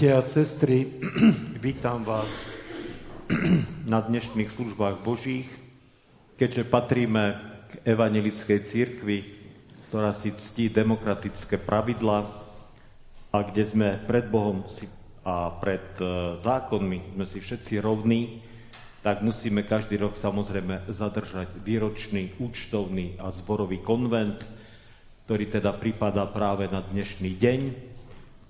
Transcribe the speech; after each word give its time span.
Bratia 0.00 0.16
a 0.16 0.24
sestry, 0.24 0.96
vítam 1.60 2.00
vás 2.00 2.32
na 3.92 4.00
dnešných 4.00 4.48
službách 4.48 5.04
Božích, 5.04 5.44
keďže 6.40 6.64
patríme 6.72 7.36
k 7.68 7.84
evangelickej 7.84 8.58
církvi, 8.64 9.28
ktorá 9.92 10.16
si 10.16 10.32
ctí 10.32 10.72
demokratické 10.72 11.60
pravidla 11.60 12.24
a 13.28 13.44
kde 13.44 13.60
sme 13.60 13.88
pred 14.08 14.24
Bohom 14.24 14.64
a 15.20 15.52
pred 15.60 15.84
e, 16.00 16.32
zákonmi 16.40 17.20
sme 17.20 17.24
si 17.28 17.44
všetci 17.44 17.84
rovní, 17.84 18.40
tak 19.04 19.20
musíme 19.20 19.68
každý 19.68 20.00
rok 20.00 20.16
samozrejme 20.16 20.88
zadržať 20.88 21.52
výročný, 21.60 22.40
účtovný 22.40 23.20
a 23.20 23.28
zborový 23.28 23.84
konvent, 23.84 24.48
ktorý 25.28 25.44
teda 25.60 25.76
prípada 25.76 26.24
práve 26.24 26.72
na 26.72 26.80
dnešný 26.80 27.36
deň, 27.36 27.89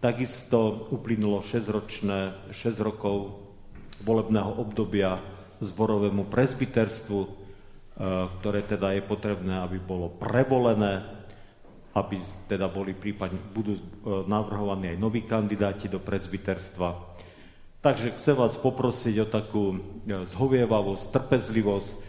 Takisto 0.00 0.88
uplynulo 0.96 1.44
6, 1.44 1.68
ročné, 1.68 2.32
6 2.56 2.80
rokov 2.80 3.36
volebného 4.00 4.56
obdobia 4.56 5.20
zborovému 5.60 6.24
presbyterstvu, 6.24 7.20
e, 7.20 7.28
ktoré 8.40 8.64
teda 8.64 8.96
je 8.96 9.04
potrebné, 9.04 9.60
aby 9.60 9.76
bolo 9.76 10.08
prevolené, 10.08 11.04
aby 11.92 12.16
teda 12.48 12.72
boli 12.72 12.96
prípadne, 12.96 13.36
budú 13.52 13.76
e, 13.76 13.82
navrhovaní 14.24 14.96
aj 14.96 15.04
noví 15.04 15.28
kandidáti 15.28 15.92
do 15.92 16.00
presbyterstva. 16.00 17.20
Takže 17.84 18.16
chcem 18.16 18.40
vás 18.40 18.56
poprosiť 18.56 19.20
o 19.20 19.26
takú 19.28 19.64
e, 19.76 20.24
zhovievavosť, 20.24 21.12
trpezlivosť. 21.12 22.08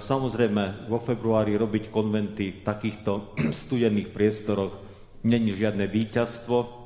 Samozrejme, 0.00 0.88
vo 0.88 1.04
februári 1.04 1.52
robiť 1.52 1.92
konventy 1.92 2.48
v 2.48 2.60
takýchto 2.64 3.36
studených 3.60 4.08
priestoroch 4.08 4.72
není 5.20 5.52
žiadne 5.52 5.84
víťazstvo, 5.84 6.79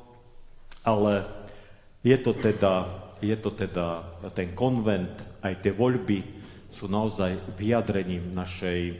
ale 0.85 1.25
je 2.05 2.17
to 2.21 2.37
teda, 2.37 2.85
je 3.19 3.33
to 3.41 3.49
teda 3.49 4.05
ten 4.37 4.53
konvent, 4.53 5.17
aj 5.41 5.65
tie 5.65 5.73
voľby 5.73 6.21
sú 6.69 6.85
naozaj 6.85 7.57
vyjadrením 7.57 8.37
našej 8.37 8.93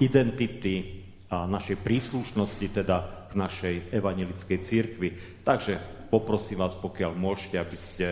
identity 0.00 1.04
a 1.28 1.44
našej 1.44 1.84
príslušnosti 1.84 2.66
teda 2.72 3.28
k 3.28 3.32
našej 3.36 3.74
evangelickej 3.92 4.58
církvi. 4.64 5.08
Takže 5.44 6.08
poprosím 6.08 6.64
vás, 6.64 6.72
pokiaľ 6.72 7.12
môžete, 7.12 7.60
aby 7.60 7.76
ste 7.76 8.06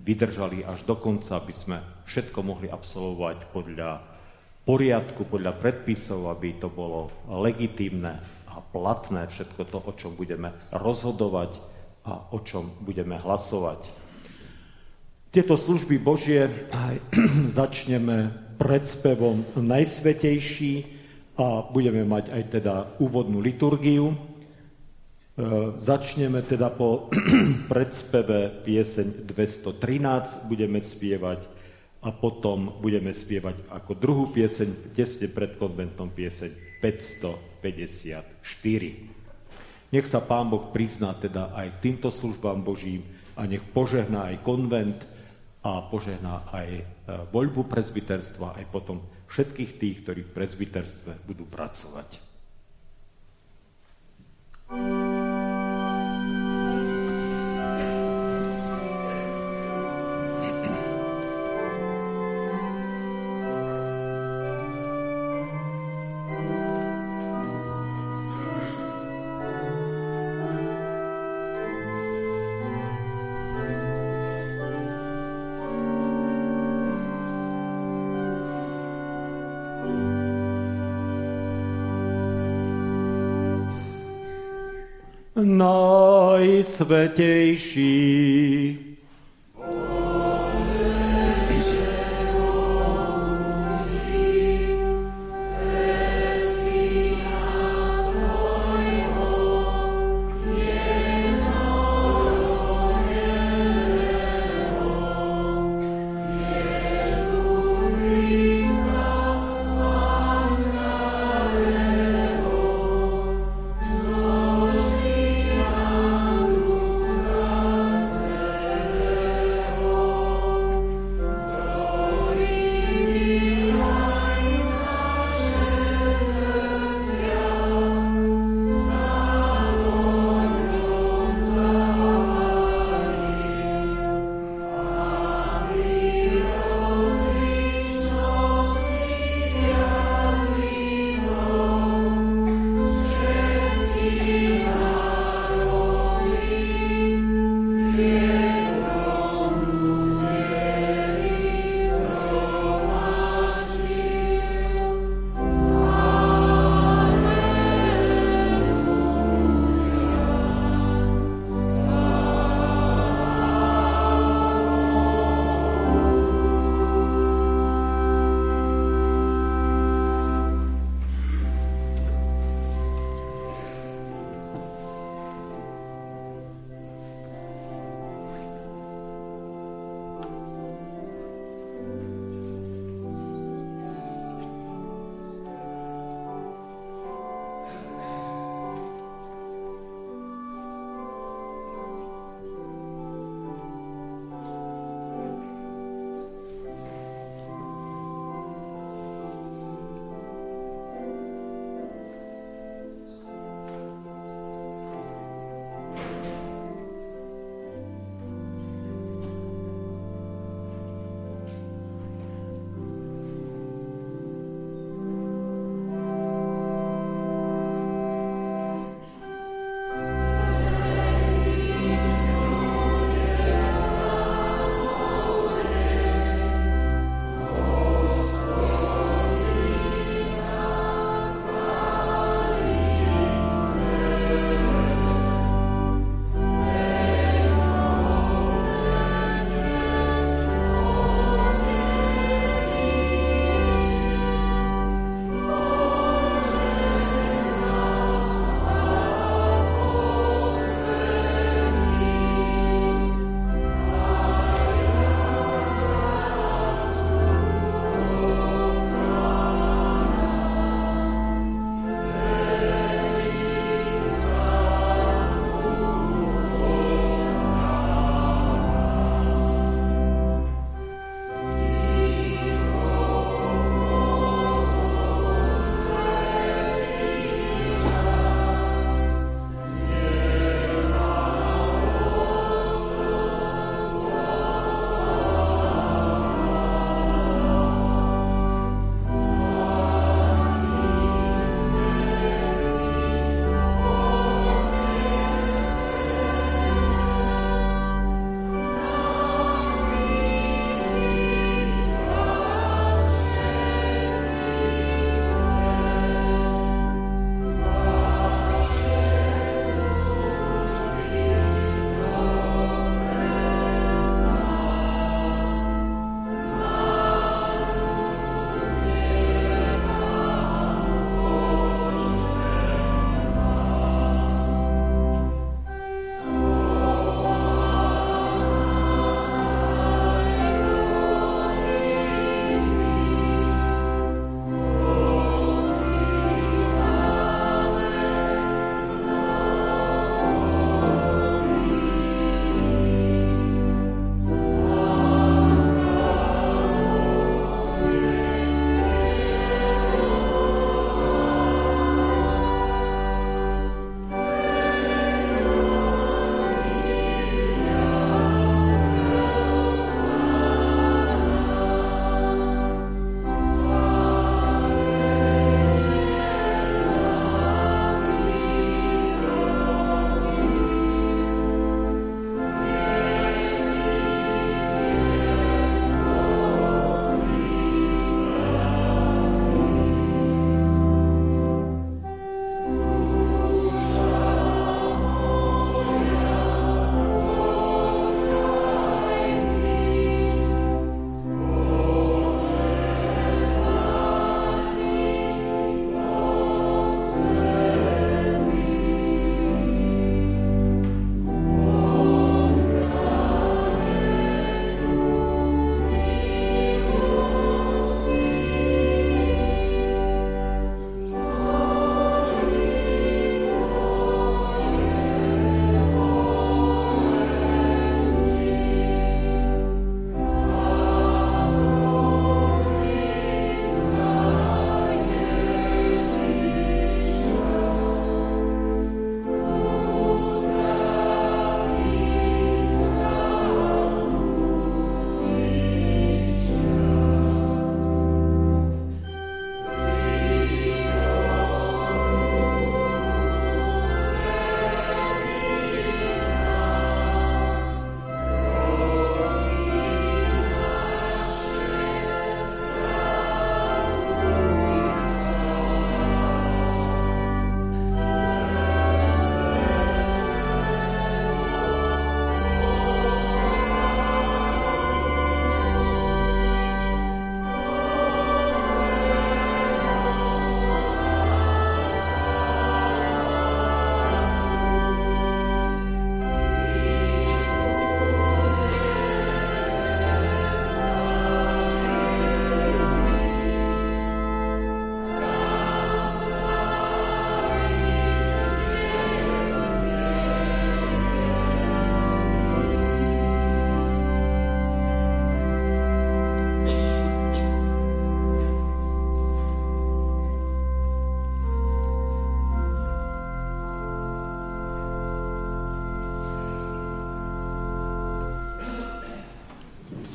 vydržali 0.00 0.64
až 0.64 0.84
do 0.88 0.96
konca, 0.96 1.36
aby 1.36 1.52
sme 1.52 1.78
všetko 2.08 2.38
mohli 2.40 2.72
absolvovať 2.72 3.38
podľa 3.52 3.90
poriadku, 4.64 5.28
podľa 5.28 5.52
predpisov, 5.60 6.32
aby 6.32 6.56
to 6.56 6.72
bolo 6.72 7.12
legitímne 7.28 8.20
a 8.48 8.56
platné 8.60 9.28
všetko 9.28 9.62
to, 9.68 9.78
o 9.84 9.92
čom 9.92 10.16
budeme 10.16 10.52
rozhodovať 10.72 11.75
a 12.06 12.30
o 12.30 12.38
čom 12.46 12.70
budeme 12.86 13.18
hlasovať. 13.18 13.90
Tieto 15.34 15.58
služby 15.58 15.98
Božie 15.98 16.46
začneme 17.58 18.46
predspevom 18.56 19.44
Najsvetejší 19.58 20.96
a 21.36 21.68
budeme 21.68 22.08
mať 22.08 22.32
aj 22.32 22.42
teda 22.48 22.96
úvodnú 22.96 23.44
liturgiu. 23.44 24.14
E, 24.14 24.16
začneme 25.84 26.40
teda 26.40 26.72
po 26.72 27.12
predspeve 27.72 28.64
pieseň 28.64 29.28
213, 29.28 30.48
budeme 30.48 30.80
spievať 30.80 31.44
a 32.00 32.08
potom 32.14 32.80
budeme 32.80 33.12
spievať 33.12 33.68
ako 33.68 33.92
druhú 33.98 34.30
pieseň, 34.32 34.94
tesne 34.96 35.28
pred 35.28 35.60
konventom 35.60 36.08
pieseň 36.14 36.80
554. 36.80 39.15
Nech 39.96 40.12
sa 40.12 40.20
Pán 40.20 40.52
Boh 40.52 40.76
prizná 40.76 41.16
teda 41.16 41.56
aj 41.56 41.80
týmto 41.80 42.12
službám 42.12 42.60
Božím 42.60 43.00
a 43.32 43.48
nech 43.48 43.64
požehná 43.64 44.28
aj 44.28 44.44
konvent 44.44 45.00
a 45.64 45.88
požehná 45.88 46.52
aj 46.52 46.68
e, 46.68 46.82
voľbu 47.32 47.64
prezbiterstva, 47.64 48.60
aj 48.60 48.64
potom 48.68 49.00
všetkých 49.24 49.80
tých, 49.80 49.96
ktorí 50.04 50.20
v 50.28 50.34
prezbiterstve 50.36 51.24
budú 51.24 51.48
pracovať. 51.48 52.28
thank 54.68 55.00
you 55.00 55.05
najsvetejší. 86.76 88.35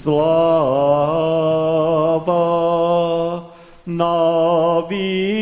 Sláva 0.02 0.18
na 3.86 4.18
výsostiach 4.90 5.41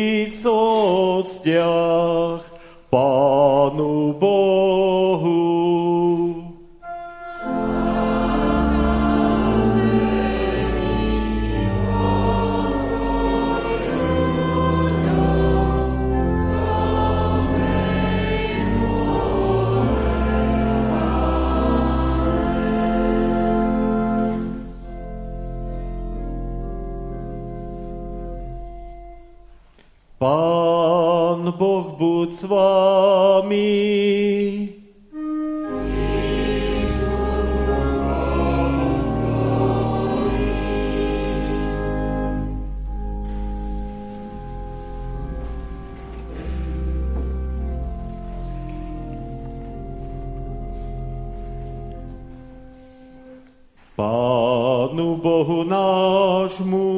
Pánu 54.00 55.20
Bohu 55.20 55.60
nášmu 55.60 56.88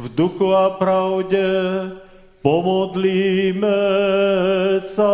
v 0.00 0.04
duchu 0.16 0.48
a 0.48 0.72
pravde 0.80 1.44
Pomodlíme 2.40 3.84
sa. 4.80 5.12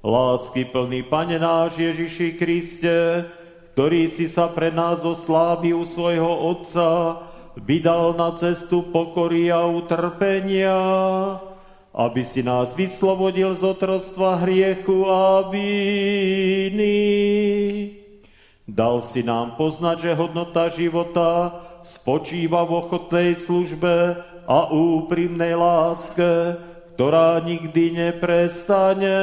Lásky 0.00 0.64
plný 0.64 1.04
Pane 1.04 1.36
náš 1.36 1.76
Ježiši 1.76 2.40
Kriste, 2.40 3.28
ktorý 3.76 4.08
si 4.08 4.24
sa 4.24 4.48
pre 4.48 4.72
nás 4.72 5.04
u 5.04 5.12
svojho 5.12 6.32
Otca 6.56 7.20
vydal 7.60 8.16
na 8.16 8.32
cestu 8.40 8.88
pokory 8.88 9.52
a 9.52 9.68
utrpenia, 9.68 10.80
aby 11.92 12.24
si 12.24 12.40
nás 12.40 12.72
vyslobodil 12.72 13.52
z 13.52 13.68
otrostva 13.68 14.40
hriechu 14.40 15.04
a 15.04 15.44
viny. 15.52 16.96
Dal 18.70 19.02
si 19.02 19.26
nám 19.26 19.58
poznať, 19.58 19.96
že 19.98 20.14
hodnota 20.14 20.70
života 20.70 21.58
spočíva 21.82 22.62
v 22.62 22.86
ochotnej 22.86 23.34
službe 23.34 24.22
a 24.46 24.58
úprimnej 24.70 25.58
láske, 25.58 26.54
ktorá 26.94 27.42
nikdy 27.42 27.98
neprestane. 27.98 29.18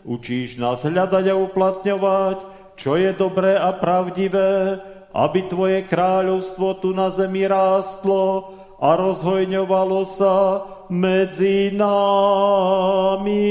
Učíš 0.00 0.56
nás 0.56 0.80
hľadať 0.80 1.28
a 1.28 1.36
uplatňovať, 1.36 2.38
čo 2.80 2.96
je 2.96 3.12
dobré 3.12 3.52
a 3.52 3.68
pravdivé, 3.76 4.80
aby 5.12 5.44
Tvoje 5.44 5.84
kráľovstvo 5.84 6.80
tu 6.80 6.96
na 6.96 7.12
zemi 7.12 7.44
rástlo 7.44 8.56
a 8.80 8.96
rozhojňovalo 8.96 10.08
sa 10.08 10.64
medzi 10.88 11.68
nami. 11.76 13.44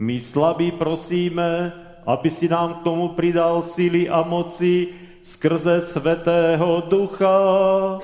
My 0.00 0.16
slabí 0.24 0.72
prosíme, 0.72 1.84
aby 2.06 2.30
si 2.30 2.46
nám 2.46 2.80
k 2.80 2.84
tomu 2.86 3.18
pridal 3.18 3.66
sily 3.66 4.06
a 4.06 4.22
moci 4.22 4.94
skrze 5.26 5.82
Svetého 5.82 6.86
Ducha, 6.86 7.98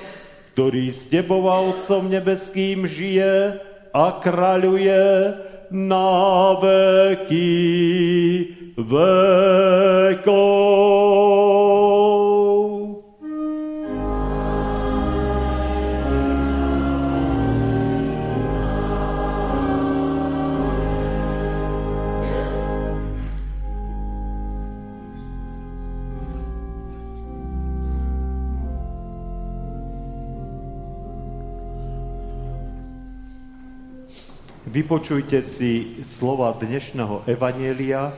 ktorý 0.52 0.90
s 0.90 1.06
Tebou 1.06 1.46
a 1.46 1.62
Otcom 1.62 2.10
nebeským 2.10 2.82
žije 2.82 3.62
a 3.94 4.18
kráľuje 4.18 5.06
na 5.70 6.58
veky 6.58 7.54
vekov. 8.74 10.42
Vypočujte 34.72 35.44
si 35.44 36.00
slova 36.00 36.56
dnešného 36.56 37.28
Evanielia, 37.28 38.08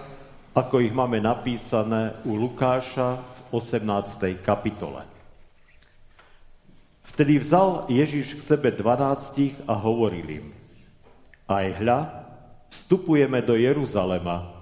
ako 0.55 0.87
ich 0.87 0.95
máme 0.95 1.19
napísané 1.19 2.15
u 2.23 2.39
Lukáša 2.39 3.19
v 3.19 3.59
18. 3.59 4.39
kapitole. 4.39 5.03
Vtedy 7.11 7.43
vzal 7.43 7.91
Ježiš 7.91 8.39
k 8.39 8.55
sebe 8.55 8.71
dvanáctich 8.71 9.67
a 9.67 9.75
hovoril 9.75 10.47
im, 10.47 10.47
aj 11.51 11.67
hľa, 11.83 11.99
vstupujeme 12.71 13.43
do 13.43 13.59
Jeruzalema 13.59 14.55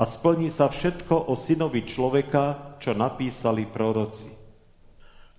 a 0.00 0.08
splní 0.08 0.48
sa 0.48 0.72
všetko 0.72 1.28
o 1.28 1.36
synovi 1.36 1.84
človeka, 1.84 2.72
čo 2.80 2.96
napísali 2.96 3.68
proroci. 3.68 4.32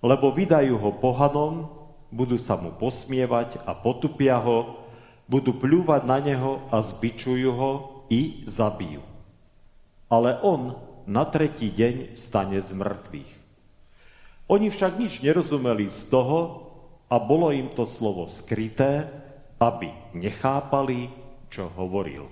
Lebo 0.06 0.30
vydajú 0.30 0.78
ho 0.78 0.94
pohanom, 1.02 1.66
budú 2.14 2.38
sa 2.38 2.54
mu 2.54 2.78
posmievať 2.78 3.66
a 3.66 3.74
potupia 3.74 4.38
ho, 4.38 4.86
budú 5.30 5.54
pľúvať 5.54 6.02
na 6.10 6.18
neho 6.18 6.66
a 6.74 6.82
zbičujú 6.82 7.50
ho 7.54 7.72
i 8.10 8.42
zabijú. 8.50 9.06
Ale 10.10 10.34
on 10.42 10.74
na 11.06 11.22
tretí 11.22 11.70
deň 11.70 12.18
stane 12.18 12.58
z 12.58 12.74
mŕtvych. 12.74 13.32
Oni 14.50 14.66
však 14.66 14.98
nič 14.98 15.22
nerozumeli 15.22 15.86
z 15.86 16.10
toho 16.10 16.66
a 17.06 17.22
bolo 17.22 17.54
im 17.54 17.70
to 17.70 17.86
slovo 17.86 18.26
skryté, 18.26 19.06
aby 19.62 19.94
nechápali, 20.18 21.06
čo 21.46 21.70
hovoril. 21.78 22.26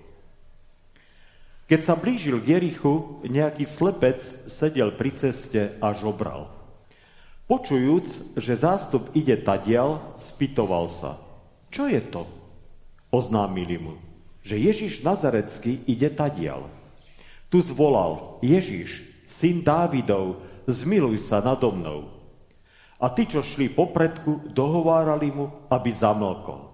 Keď 1.71 1.81
sa 1.85 1.95
blížil 1.95 2.43
k 2.43 2.59
Jerichu, 2.59 3.23
nejaký 3.23 3.69
slepec 3.69 4.25
sedel 4.51 4.91
pri 4.99 5.15
ceste 5.15 5.79
a 5.79 5.95
žobral. 5.95 6.51
Počujúc, 7.47 8.35
že 8.41 8.59
zástup 8.59 9.13
ide 9.15 9.37
tadial, 9.39 10.17
spýtoval 10.17 10.91
sa, 10.91 11.21
čo 11.69 11.87
je 11.87 12.01
to? 12.01 12.38
Oznámili 13.09 13.81
mu, 13.81 13.97
že 14.45 14.61
Ježiš 14.61 15.01
Nazarecký 15.01 15.81
ide 15.89 16.13
tadial. 16.13 16.69
Tu 17.49 17.65
zvolal, 17.65 18.37
Ježiš, 18.45 19.01
syn 19.25 19.65
Dávidov, 19.65 20.45
zmiluj 20.69 21.25
sa 21.25 21.41
nado 21.41 21.73
mnou. 21.73 22.13
A 23.01 23.09
tí, 23.09 23.25
čo 23.25 23.41
šli 23.41 23.73
popredku, 23.73 24.53
dohovárali 24.53 25.33
mu, 25.33 25.49
aby 25.73 25.89
zamlkol. 25.89 26.69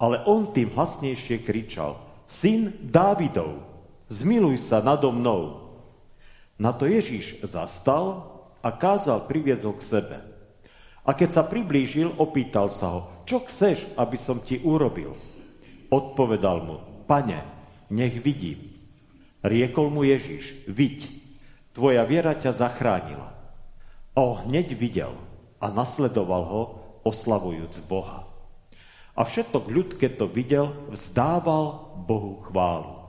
Ale 0.00 0.24
on 0.24 0.52
tým 0.52 0.72
hlasnejšie 0.72 1.44
kričal, 1.44 2.00
syn 2.24 2.72
Dávidov, 2.80 3.60
zmiluj 4.08 4.56
sa 4.60 4.80
nado 4.80 5.12
mnou. 5.12 5.68
Na 6.56 6.72
to 6.72 6.88
Ježiš 6.88 7.44
zastal 7.44 8.24
a 8.64 8.72
kázal 8.72 9.28
priviezol 9.28 9.76
k 9.76 9.82
sebe. 9.84 10.16
A 11.06 11.12
keď 11.12 11.40
sa 11.40 11.42
priblížil, 11.44 12.16
opýtal 12.16 12.72
sa 12.72 12.86
ho, 12.96 13.00
čo 13.28 13.44
chceš, 13.44 13.84
aby 14.00 14.16
som 14.16 14.40
ti 14.40 14.58
urobil? 14.64 15.25
Odpovedal 15.88 16.58
mu, 16.66 16.76
pane, 17.06 17.42
nech 17.90 18.18
vidím. 18.18 18.62
Riekol 19.46 19.94
mu 19.94 20.02
Ježiš, 20.02 20.66
viď, 20.66 21.06
tvoja 21.70 22.02
viera 22.02 22.34
ťa 22.34 22.50
zachránila. 22.50 23.30
O, 24.16 24.42
hneď 24.42 24.74
videl 24.74 25.14
a 25.62 25.70
nasledoval 25.70 26.42
ho, 26.48 26.62
oslavujúc 27.06 27.86
Boha. 27.86 28.26
A 29.16 29.22
všetok 29.22 29.70
ľud, 29.70 29.88
keď 29.94 30.12
to 30.18 30.26
videl, 30.26 30.66
vzdával 30.90 31.96
Bohu 32.04 32.42
chválu. 32.44 33.06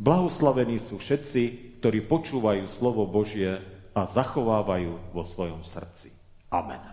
Blahoslavení 0.00 0.80
sú 0.82 0.98
všetci, 0.98 1.76
ktorí 1.78 2.04
počúvajú 2.04 2.64
slovo 2.66 3.06
Božie 3.06 3.60
a 3.94 4.02
zachovávajú 4.04 5.12
vo 5.12 5.22
svojom 5.24 5.62
srdci. 5.62 6.12
Amen. 6.50 6.89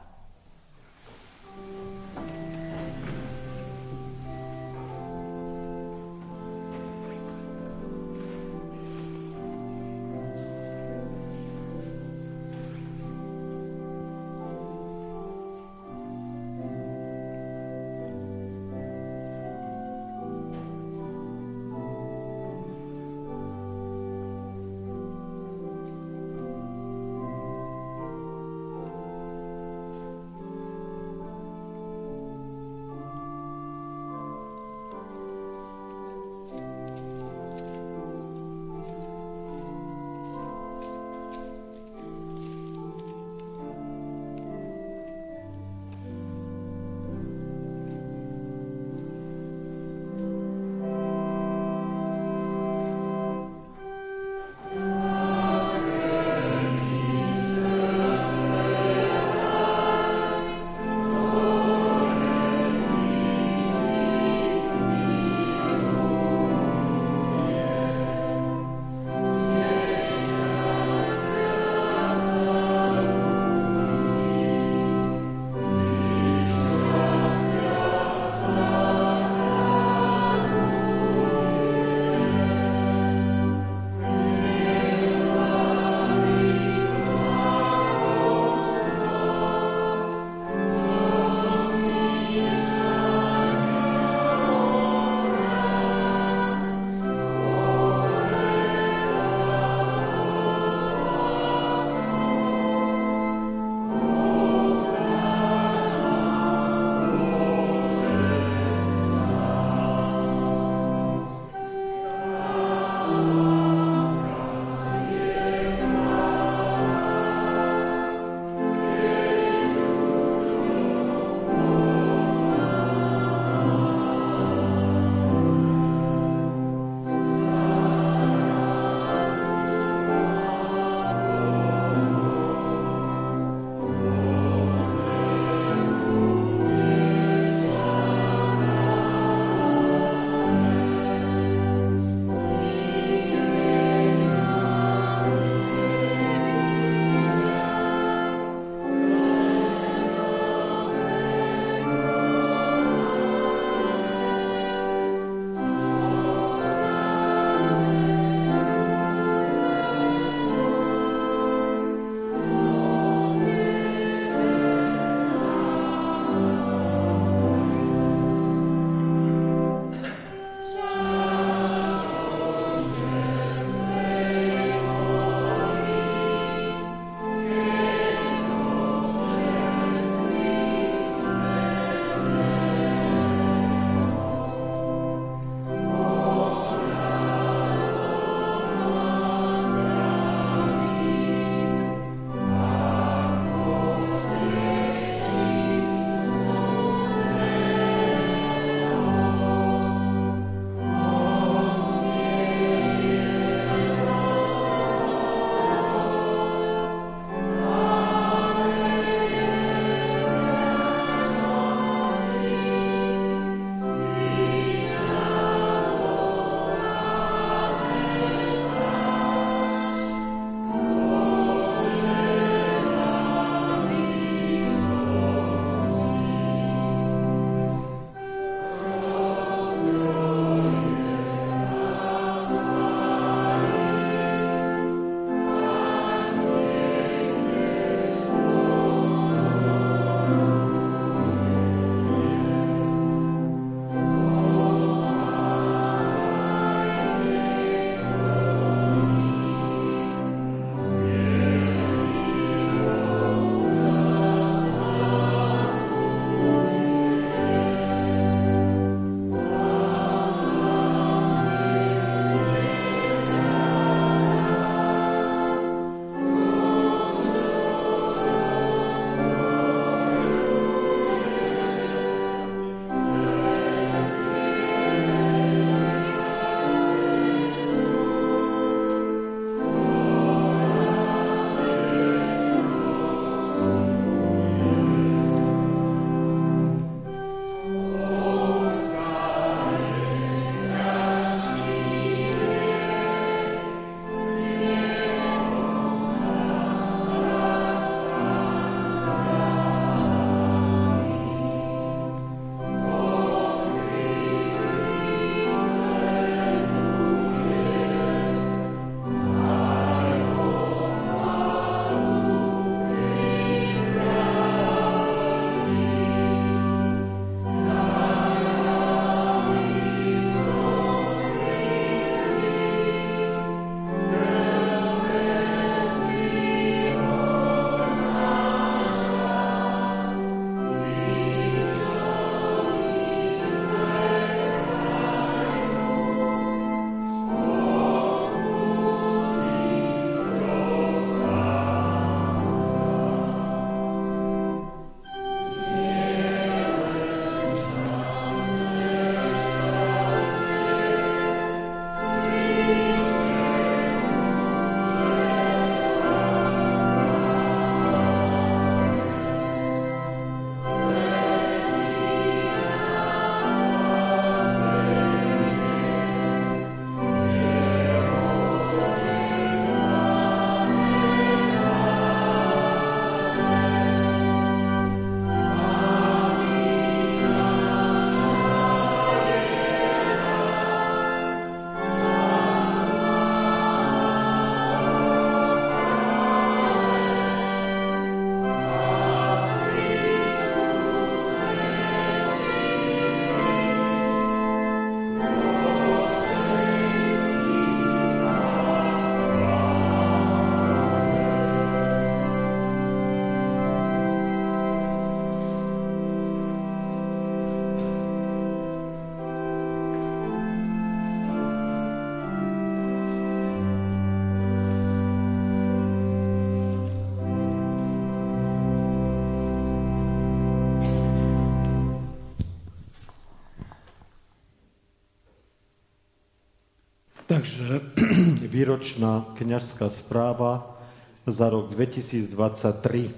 Výročná 428.47 429.36
kniažská 429.36 429.91
správa 429.91 430.79
za 431.27 431.51
rok 431.51 431.69
2023. 431.75 433.12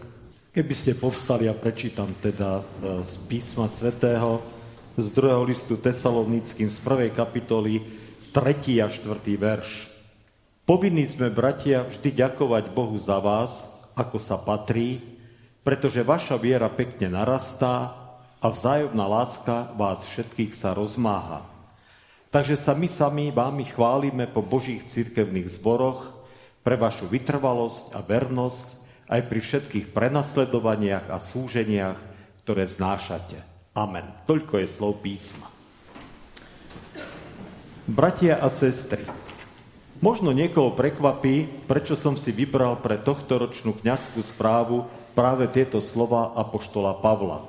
Keby 0.49 0.73
ste 0.73 0.97
povstali 0.97 1.45
a 1.45 1.53
prečítam 1.53 2.09
teda 2.17 2.59
e, 2.59 2.63
z 3.05 3.21
písma 3.29 3.69
svätého 3.69 4.41
z 4.99 5.07
druhého 5.15 5.47
listu 5.47 5.79
Tesalonickým 5.79 6.67
z 6.67 6.77
prvej 6.83 7.15
kapitoly 7.15 7.85
3. 8.35 8.83
a 8.83 8.91
4. 8.91 9.15
verš. 9.39 9.87
Povinní 10.67 11.07
sme, 11.09 11.33
bratia, 11.33 11.87
vždy 11.87 12.13
ďakovať 12.13 12.69
Bohu 12.75 12.97
za 12.99 13.17
vás, 13.17 13.65
ako 13.97 14.21
sa 14.21 14.37
patrí, 14.37 15.01
pretože 15.65 16.05
vaša 16.05 16.37
viera 16.37 16.69
pekne 16.69 17.09
narastá 17.09 17.95
a 18.39 18.47
vzájomná 18.47 19.05
láska 19.05 19.73
vás 19.73 20.05
všetkých 20.13 20.53
sa 20.53 20.77
rozmáha. 20.77 21.58
Takže 22.29 22.61
sa 22.61 22.77
my 22.77 22.85
sami 22.85 23.25
vámi 23.33 23.65
chválime 23.65 24.29
po 24.29 24.45
Božích 24.45 24.85
cirkevných 24.85 25.49
zboroch 25.49 26.13
pre 26.61 26.77
vašu 26.77 27.09
vytrvalosť 27.09 27.97
a 27.97 28.05
vernosť 28.05 28.67
aj 29.09 29.21
pri 29.25 29.39
všetkých 29.41 29.89
prenasledovaniach 29.89 31.09
a 31.09 31.17
súženiach, 31.17 31.97
ktoré 32.45 32.69
znášate. 32.69 33.41
Amen. 33.73 34.05
Toľko 34.29 34.61
je 34.61 34.67
slov 34.69 35.01
písma. 35.01 35.49
Bratia 37.89 38.37
a 38.37 38.53
sestry, 38.53 39.01
možno 39.97 40.29
niekoho 40.29 40.77
prekvapí, 40.77 41.65
prečo 41.65 41.97
som 41.97 42.13
si 42.13 42.29
vybral 42.29 42.77
pre 42.77 43.01
tohto 43.01 43.41
ročnú 43.41 43.73
kňazskú 43.73 44.21
správu 44.21 44.85
práve 45.17 45.49
tieto 45.49 45.81
slova 45.81 46.37
Apoštola 46.37 46.93
Pavla. 47.01 47.41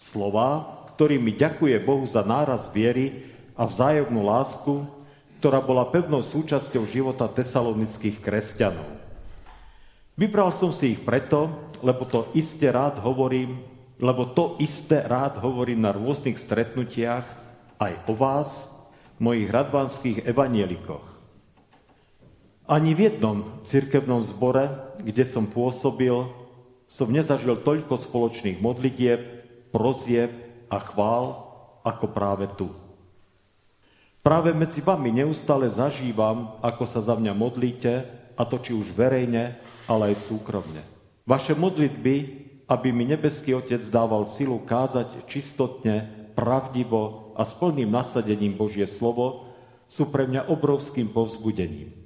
Slova, 0.00 0.64
ktorými 0.96 1.36
ďakuje 1.36 1.76
Bohu 1.84 2.08
za 2.08 2.24
náraz 2.24 2.72
viery 2.72 3.36
a 3.58 3.66
vzájomnú 3.66 4.22
lásku, 4.22 4.86
ktorá 5.42 5.58
bola 5.58 5.90
pevnou 5.90 6.22
súčasťou 6.22 6.86
života 6.86 7.26
tesalonických 7.26 8.22
kresťanov. 8.22 8.86
Vybral 10.14 10.54
som 10.54 10.70
si 10.70 10.94
ich 10.94 11.02
preto, 11.02 11.50
lebo 11.82 12.06
to 12.06 12.30
isté 12.38 12.70
rád 12.70 13.02
hovorím, 13.02 13.58
lebo 13.98 14.30
to 14.30 14.54
isté 14.62 15.02
rád 15.02 15.42
hovorím 15.42 15.82
na 15.82 15.90
rôznych 15.90 16.38
stretnutiach 16.38 17.26
aj 17.78 17.92
o 18.06 18.14
vás, 18.14 18.70
mojich 19.18 19.50
radvanských 19.50 20.26
evanielikoch. 20.26 21.02
Ani 22.70 22.94
v 22.94 23.10
jednom 23.10 23.62
cirkevnom 23.66 24.22
zbore, 24.22 24.70
kde 25.02 25.24
som 25.26 25.46
pôsobil, 25.46 26.14
som 26.86 27.10
nezažil 27.10 27.58
toľko 27.58 27.98
spoločných 27.98 28.62
modlitieb, 28.62 29.18
prozieb 29.74 30.30
a 30.70 30.78
chvál, 30.78 31.46
ako 31.82 32.06
práve 32.10 32.46
tu. 32.58 32.70
Práve 34.28 34.52
medzi 34.52 34.84
vami 34.84 35.08
neustále 35.08 35.72
zažívam, 35.72 36.60
ako 36.60 36.84
sa 36.84 37.00
za 37.00 37.16
mňa 37.16 37.32
modlíte, 37.32 38.04
a 38.36 38.44
to 38.44 38.60
či 38.60 38.76
už 38.76 38.92
verejne, 38.92 39.56
ale 39.88 40.12
aj 40.12 40.28
súkromne. 40.28 40.84
Vaše 41.24 41.56
modlitby, 41.56 42.16
aby 42.68 42.92
mi 42.92 43.08
nebeský 43.08 43.56
Otec 43.56 43.80
dával 43.88 44.28
silu 44.28 44.60
kázať 44.60 45.24
čistotne, 45.24 46.28
pravdivo 46.36 47.32
a 47.40 47.42
s 47.48 47.56
plným 47.56 47.88
nasadením 47.88 48.52
Božie 48.52 48.84
slovo, 48.84 49.48
sú 49.88 50.12
pre 50.12 50.28
mňa 50.28 50.52
obrovským 50.52 51.08
povzbudením. 51.08 51.96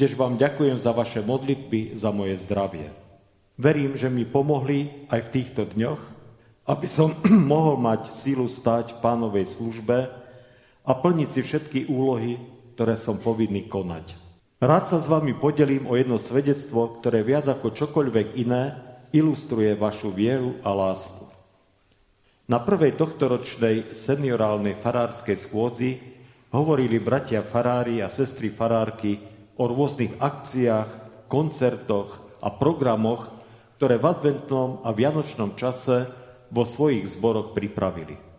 Tiež 0.00 0.16
vám 0.16 0.40
ďakujem 0.40 0.80
za 0.80 0.96
vaše 0.96 1.20
modlitby, 1.20 2.00
za 2.00 2.16
moje 2.16 2.40
zdravie. 2.40 2.96
Verím, 3.60 3.92
že 4.00 4.08
mi 4.08 4.24
pomohli 4.24 5.04
aj 5.12 5.28
v 5.28 5.32
týchto 5.36 5.68
dňoch, 5.68 6.00
aby 6.64 6.88
som 6.88 7.12
mohol 7.52 7.76
mať 7.76 8.08
sílu 8.08 8.48
stáť 8.48 8.96
v 8.96 9.04
pánovej 9.04 9.44
službe 9.52 10.19
a 10.84 10.92
plniť 10.96 11.28
si 11.28 11.40
všetky 11.44 11.80
úlohy, 11.92 12.40
ktoré 12.76 12.96
som 12.96 13.20
povinný 13.20 13.68
konať. 13.68 14.16
Rád 14.60 14.84
sa 14.92 14.98
s 15.00 15.08
vami 15.08 15.32
podelím 15.32 15.88
o 15.88 15.96
jedno 15.96 16.20
svedectvo, 16.20 17.00
ktoré 17.00 17.24
viac 17.24 17.48
ako 17.48 17.72
čokoľvek 17.72 18.36
iné 18.36 18.76
ilustruje 19.08 19.72
vašu 19.72 20.12
vieru 20.12 20.60
a 20.60 20.70
lásku. 20.76 21.24
Na 22.50 22.60
prvej 22.60 22.98
tohtoročnej 22.98 23.94
seniorálnej 23.94 24.76
farárskej 24.76 25.38
schôdzi 25.38 25.90
hovorili 26.50 26.98
bratia 26.98 27.46
farári 27.46 28.02
a 28.02 28.10
sestry 28.10 28.50
farárky 28.50 29.22
o 29.56 29.70
rôznych 29.70 30.18
akciách, 30.18 30.90
koncertoch 31.30 32.20
a 32.42 32.50
programoch, 32.50 33.30
ktoré 33.78 33.96
v 33.96 34.12
adventnom 34.12 34.82
a 34.84 34.90
vianočnom 34.90 35.54
čase 35.54 36.10
vo 36.50 36.66
svojich 36.66 37.06
zboroch 37.06 37.54
pripravili. 37.54 38.29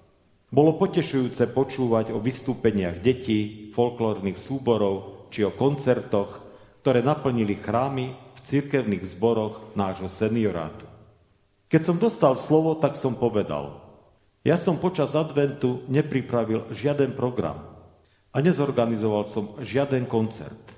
Bolo 0.52 0.76
potešujúce 0.76 1.48
počúvať 1.56 2.12
o 2.12 2.20
vystúpeniach 2.20 3.00
detí, 3.00 3.72
folklórnych 3.72 4.36
súborov 4.36 5.28
či 5.32 5.48
o 5.48 5.56
koncertoch, 5.56 6.44
ktoré 6.84 7.00
naplnili 7.00 7.56
chrámy 7.56 8.12
v 8.12 8.40
cirkevných 8.44 9.00
zboroch 9.16 9.72
nášho 9.80 10.12
seniorátu. 10.12 10.84
Keď 11.72 11.82
som 11.88 11.96
dostal 11.96 12.36
slovo, 12.36 12.76
tak 12.76 13.00
som 13.00 13.16
povedal, 13.16 13.80
ja 14.44 14.60
som 14.60 14.76
počas 14.76 15.16
adventu 15.16 15.88
nepripravil 15.88 16.68
žiaden 16.76 17.16
program 17.16 17.72
a 18.36 18.44
nezorganizoval 18.44 19.24
som 19.24 19.56
žiaden 19.64 20.04
koncert. 20.04 20.76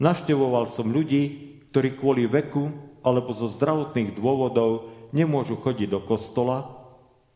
Naštevoval 0.00 0.64
som 0.64 0.88
ľudí, 0.88 1.60
ktorí 1.68 1.92
kvôli 1.92 2.24
veku 2.24 2.72
alebo 3.04 3.36
zo 3.36 3.52
zdravotných 3.52 4.16
dôvodov 4.16 4.88
nemôžu 5.12 5.60
chodiť 5.60 5.92
do 5.92 6.00
kostola 6.00 6.77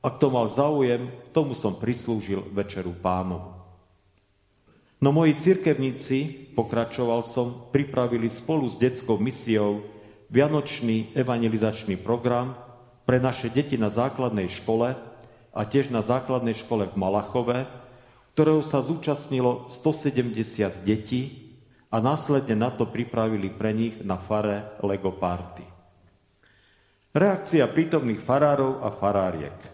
a 0.03 0.11
kto 0.11 0.35
mal 0.35 0.51
záujem, 0.51 1.07
tomu 1.31 1.55
som 1.55 1.79
prislúžil 1.79 2.43
večeru 2.51 2.91
pánov. 2.91 3.55
No 4.99 5.15
moji 5.15 5.35
cirkevníci, 5.39 6.51
pokračoval 6.59 7.23
som, 7.27 7.71
pripravili 7.71 8.31
spolu 8.31 8.67
s 8.67 8.79
detskou 8.79 9.19
misiou 9.19 9.87
Vianočný 10.33 11.13
evangelizačný 11.13 12.01
program 12.01 12.55
pre 13.05 13.19
naše 13.19 13.51
deti 13.51 13.79
na 13.79 13.91
základnej 13.91 14.49
škole 14.49 14.95
a 15.53 15.61
tiež 15.67 15.91
na 15.91 16.01
základnej 16.01 16.55
škole 16.55 16.89
v 16.89 16.99
Malachove, 16.99 17.59
ktorého 18.33 18.63
sa 18.65 18.81
zúčastnilo 18.81 19.69
170 19.69 20.87
detí 20.87 21.53
a 21.93 22.01
následne 22.01 22.57
na 22.57 22.73
to 22.73 22.89
pripravili 22.89 23.53
pre 23.53 23.77
nich 23.77 24.01
na 24.01 24.17
fare 24.17 24.81
Lego 24.81 25.13
Party. 25.13 25.67
Reakcia 27.13 27.69
prítomných 27.69 28.23
farárov 28.25 28.81
a 28.81 28.89
faráriek– 28.89 29.59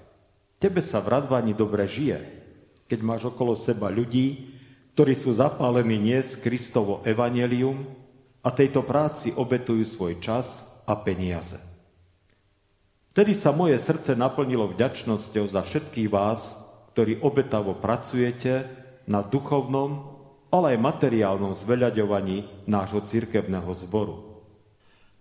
Tebe 0.58 0.82
sa 0.82 0.98
v 0.98 1.14
Radvani 1.14 1.54
dobre 1.54 1.86
žije, 1.86 2.18
keď 2.90 2.98
máš 3.06 3.30
okolo 3.30 3.54
seba 3.54 3.86
ľudí, 3.94 4.58
ktorí 4.98 5.14
sú 5.14 5.30
zapálení 5.30 5.94
nies 6.02 6.34
Kristovo 6.34 6.98
evanelium 7.06 7.86
a 8.42 8.50
tejto 8.50 8.82
práci 8.82 9.30
obetujú 9.30 9.86
svoj 9.86 10.18
čas 10.18 10.66
a 10.82 10.98
peniaze. 10.98 11.62
Vtedy 13.14 13.38
sa 13.38 13.54
moje 13.54 13.78
srdce 13.78 14.18
naplnilo 14.18 14.66
vďačnosťou 14.74 15.46
za 15.46 15.62
všetkých 15.62 16.10
vás, 16.10 16.58
ktorí 16.94 17.22
obetavo 17.22 17.78
pracujete 17.78 18.66
na 19.06 19.22
duchovnom, 19.22 20.18
ale 20.50 20.74
aj 20.74 20.82
materiálnom 20.82 21.54
zveľaďovaní 21.54 22.66
nášho 22.66 22.98
cirkevného 23.06 23.70
zboru. 23.78 24.42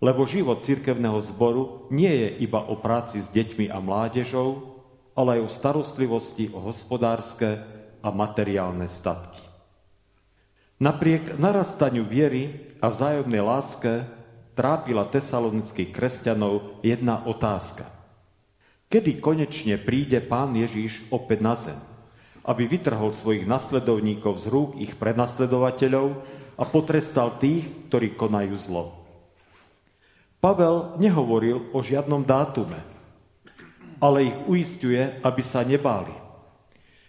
Lebo 0.02 0.26
život 0.26 0.66
cirkevného 0.66 1.18
zboru 1.22 1.86
nie 1.94 2.10
je 2.10 2.28
iba 2.42 2.58
o 2.58 2.74
práci 2.74 3.22
s 3.22 3.30
deťmi 3.30 3.70
a 3.70 3.78
mládežou, 3.78 4.77
ale 5.18 5.42
aj 5.42 5.50
o 5.50 5.50
starostlivosti 5.50 6.54
o 6.54 6.62
hospodárske 6.62 7.58
a 7.98 8.08
materiálne 8.14 8.86
statky. 8.86 9.42
Napriek 10.78 11.42
narastaniu 11.42 12.06
viery 12.06 12.70
a 12.78 12.86
vzájomnej 12.86 13.42
láske 13.42 14.06
trápila 14.54 15.10
tesalonických 15.10 15.90
kresťanov 15.90 16.78
jedna 16.86 17.26
otázka. 17.26 17.82
Kedy 18.86 19.18
konečne 19.18 19.74
príde 19.82 20.22
pán 20.22 20.54
Ježíš 20.54 21.02
opäť 21.10 21.38
na 21.42 21.54
zem, 21.58 21.78
aby 22.46 22.70
vytrhol 22.70 23.10
svojich 23.10 23.42
nasledovníkov 23.42 24.38
z 24.38 24.46
rúk 24.46 24.78
ich 24.78 24.94
prenasledovateľov 24.94 26.14
a 26.54 26.62
potrestal 26.62 27.42
tých, 27.42 27.66
ktorí 27.90 28.14
konajú 28.14 28.54
zlo. 28.54 28.94
Pavel 30.38 30.94
nehovoril 31.02 31.74
o 31.74 31.82
žiadnom 31.82 32.22
dátume, 32.22 32.97
ale 33.98 34.30
ich 34.30 34.36
uistuje, 34.46 35.18
aby 35.22 35.42
sa 35.42 35.66
nebáli. 35.66 36.14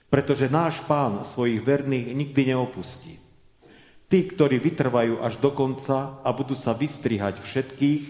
Pretože 0.10 0.49
náš 0.49 0.82
pán 0.89 1.21
svojich 1.21 1.62
verných 1.62 2.17
nikdy 2.17 2.54
neopustí. 2.54 3.21
Tí, 4.10 4.25
ktorí 4.25 4.58
vytrvajú 4.58 5.21
až 5.21 5.38
do 5.38 5.54
konca 5.54 6.17
a 6.25 6.30
budú 6.34 6.58
sa 6.58 6.73
vystrihať 6.73 7.45
všetkých, 7.45 8.04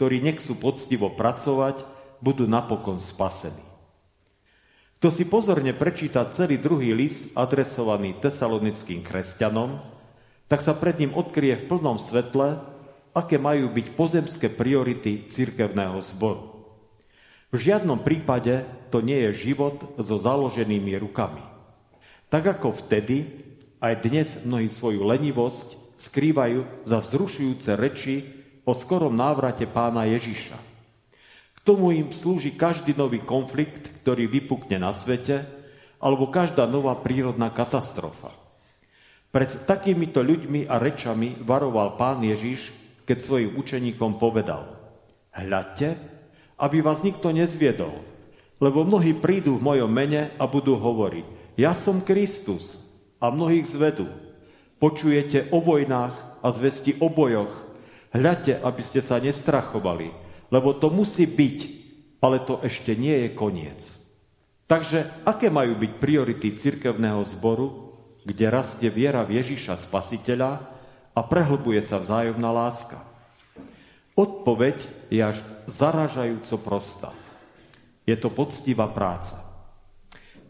ktorí 0.00 0.24
nechcú 0.24 0.56
poctivo 0.56 1.12
pracovať, 1.12 1.84
budú 2.24 2.48
napokon 2.48 2.96
spasení. 2.96 3.60
Kto 5.02 5.10
si 5.10 5.26
pozorne 5.26 5.74
prečíta 5.74 6.24
celý 6.30 6.56
druhý 6.56 6.94
list 6.94 7.28
adresovaný 7.34 8.16
tesalonickým 8.22 9.02
kresťanom, 9.04 9.82
tak 10.46 10.62
sa 10.62 10.72
pred 10.78 10.96
ním 11.02 11.12
odkryje 11.12 11.64
v 11.64 11.68
plnom 11.68 11.98
svetle, 12.00 12.62
aké 13.12 13.36
majú 13.36 13.68
byť 13.68 13.86
pozemské 13.92 14.46
priority 14.48 15.28
cirkevného 15.28 16.00
zboru. 16.00 16.51
V 17.52 17.60
žiadnom 17.60 18.00
prípade 18.00 18.64
to 18.88 19.04
nie 19.04 19.28
je 19.28 19.52
život 19.52 19.76
so 20.00 20.16
založenými 20.16 20.96
rukami. 20.96 21.44
Tak 22.32 22.56
ako 22.58 22.72
vtedy, 22.72 23.28
aj 23.76 24.08
dnes 24.08 24.28
mnohí 24.40 24.72
svoju 24.72 25.04
lenivosť 25.04 26.00
skrývajú 26.00 26.88
za 26.88 27.04
vzrušujúce 27.04 27.76
reči 27.76 28.24
o 28.64 28.72
skorom 28.72 29.12
návrate 29.12 29.68
pána 29.68 30.08
Ježiša. 30.08 30.56
K 31.52 31.58
tomu 31.60 31.92
im 31.92 32.08
slúži 32.08 32.56
každý 32.56 32.96
nový 32.96 33.20
konflikt, 33.20 34.00
ktorý 34.00 34.32
vypukne 34.32 34.80
na 34.80 34.96
svete, 34.96 35.44
alebo 36.00 36.32
každá 36.32 36.64
nová 36.64 36.96
prírodná 36.96 37.52
katastrofa. 37.52 38.32
Pred 39.28 39.68
takýmito 39.68 40.24
ľuďmi 40.24 40.72
a 40.72 40.80
rečami 40.80 41.36
varoval 41.44 42.00
pán 42.00 42.24
Ježiš, 42.24 42.72
keď 43.04 43.18
svojim 43.20 43.50
učeníkom 43.60 44.16
povedal 44.16 44.72
Hľadte, 45.36 46.11
aby 46.62 46.78
vás 46.78 47.02
nikto 47.02 47.34
nezviedol, 47.34 47.98
lebo 48.62 48.86
mnohí 48.86 49.18
prídu 49.18 49.58
v 49.58 49.66
mojom 49.74 49.90
mene 49.90 50.30
a 50.38 50.46
budú 50.46 50.78
hovoriť 50.78 51.58
Ja 51.58 51.74
som 51.74 51.98
Kristus 52.00 52.78
a 53.18 53.34
mnohých 53.34 53.66
zvedú. 53.66 54.06
Počujete 54.78 55.50
o 55.50 55.58
vojnách 55.58 56.40
a 56.40 56.48
zvesti 56.54 56.96
o 57.02 57.10
bojoch. 57.10 57.50
Hľadte, 58.14 58.62
aby 58.62 58.82
ste 58.82 59.02
sa 59.02 59.18
nestrachovali, 59.18 60.14
lebo 60.48 60.78
to 60.78 60.88
musí 60.88 61.26
byť, 61.26 61.58
ale 62.22 62.40
to 62.46 62.62
ešte 62.62 62.94
nie 62.94 63.26
je 63.26 63.28
koniec. 63.34 63.80
Takže 64.70 65.26
aké 65.28 65.52
majú 65.52 65.76
byť 65.76 65.92
priority 66.00 66.56
cirkevného 66.56 67.20
zboru, 67.28 67.92
kde 68.22 68.46
rastie 68.48 68.88
viera 68.88 69.26
v 69.26 69.42
Ježiša 69.42 69.76
Spasiteľa 69.76 70.62
a 71.12 71.20
prehlbuje 71.20 71.82
sa 71.84 72.00
vzájomná 72.00 72.48
láska? 72.48 72.96
Odpoveď 74.16 74.76
je 75.12 75.20
až 75.20 75.40
zaražajúco 75.68 76.56
prostá. 76.62 77.10
Je 78.08 78.14
to 78.18 78.30
poctivá 78.32 78.90
práca. 78.90 79.38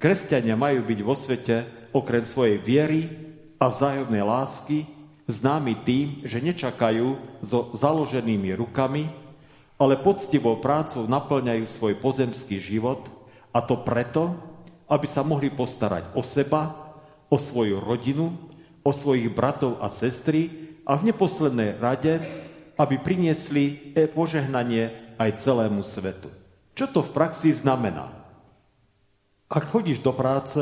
Kresťania 0.00 0.58
majú 0.58 0.82
byť 0.82 1.00
vo 1.04 1.14
svete 1.14 1.56
okrem 1.92 2.24
svojej 2.24 2.58
viery 2.58 3.00
a 3.60 3.70
vzájomnej 3.70 4.24
lásky 4.24 4.88
známi 5.30 5.84
tým, 5.86 6.26
že 6.26 6.42
nečakajú 6.42 7.20
so 7.44 7.70
založenými 7.76 8.56
rukami, 8.58 9.06
ale 9.78 10.00
poctivou 10.00 10.58
prácou 10.58 11.06
naplňajú 11.06 11.64
svoj 11.68 11.94
pozemský 12.00 12.58
život– 12.62 13.06
a 13.52 13.60
to 13.60 13.76
preto, 13.84 14.32
aby 14.88 15.04
sa 15.04 15.20
mohli 15.20 15.52
postarať 15.52 16.16
o 16.16 16.24
seba, 16.24 16.72
o 17.28 17.36
svoju 17.36 17.80
rodinu, 17.80 18.32
o 18.80 18.90
svojich 18.90 19.28
bratov 19.28 19.78
a 19.84 19.92
sestry 19.92 20.72
a 20.88 20.96
v 20.96 21.12
neposlednej 21.12 21.76
rade, 21.78 22.18
aby 22.80 22.96
priniesli 22.98 23.94
požehnanie 24.16 25.01
aj 25.22 25.38
celému 25.38 25.86
svetu. 25.86 26.28
Čo 26.74 26.90
to 26.90 27.00
v 27.06 27.14
praxi 27.14 27.54
znamená? 27.54 28.10
Ak 29.46 29.70
chodíš 29.70 30.00
do 30.00 30.10
práce, 30.10 30.58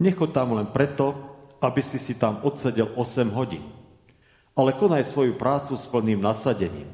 nechod 0.00 0.30
tam 0.32 0.56
len 0.56 0.70
preto, 0.70 1.12
aby 1.60 1.82
si 1.84 1.98
si 1.98 2.14
tam 2.16 2.40
odsedel 2.46 2.88
8 2.94 3.28
hodín. 3.34 3.66
Ale 4.56 4.72
konaj 4.72 5.10
svoju 5.10 5.36
prácu 5.36 5.76
s 5.76 5.84
plným 5.88 6.22
nasadením. 6.22 6.88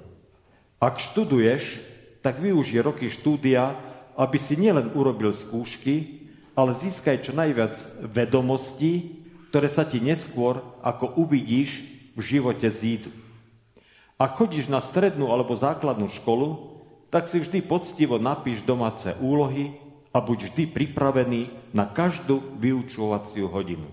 Ak 0.78 0.98
študuješ, 0.98 1.82
tak 2.22 2.42
využij 2.42 2.82
roky 2.82 3.06
štúdia 3.11 3.88
aby 4.18 4.34
si 4.34 4.58
nielen 4.58 4.90
urobil 4.98 5.30
skúšky, 5.30 6.26
ale 6.58 6.74
získaj 6.74 7.22
čo 7.22 7.30
najviac 7.30 7.78
vedomostí, 8.02 9.22
ktoré 9.54 9.70
sa 9.70 9.87
ti 9.87 10.02
neskôr, 10.02 10.58
ako 10.82 11.22
uvidíš, 11.22 11.87
v 12.18 12.20
živote 12.34 12.66
zídu. 12.66 13.14
Ak 14.18 14.42
chodíš 14.42 14.66
na 14.66 14.82
strednú 14.82 15.30
alebo 15.30 15.54
základnú 15.54 16.11
školu, 16.11 16.77
tak 17.08 17.28
si 17.28 17.40
vždy 17.40 17.64
poctivo 17.64 18.20
napíš 18.20 18.64
domáce 18.64 19.16
úlohy 19.20 19.72
a 20.12 20.20
buď 20.20 20.52
vždy 20.52 20.64
pripravený 20.72 21.72
na 21.72 21.88
každú 21.88 22.56
vyučovaciu 22.60 23.48
hodinu. 23.48 23.88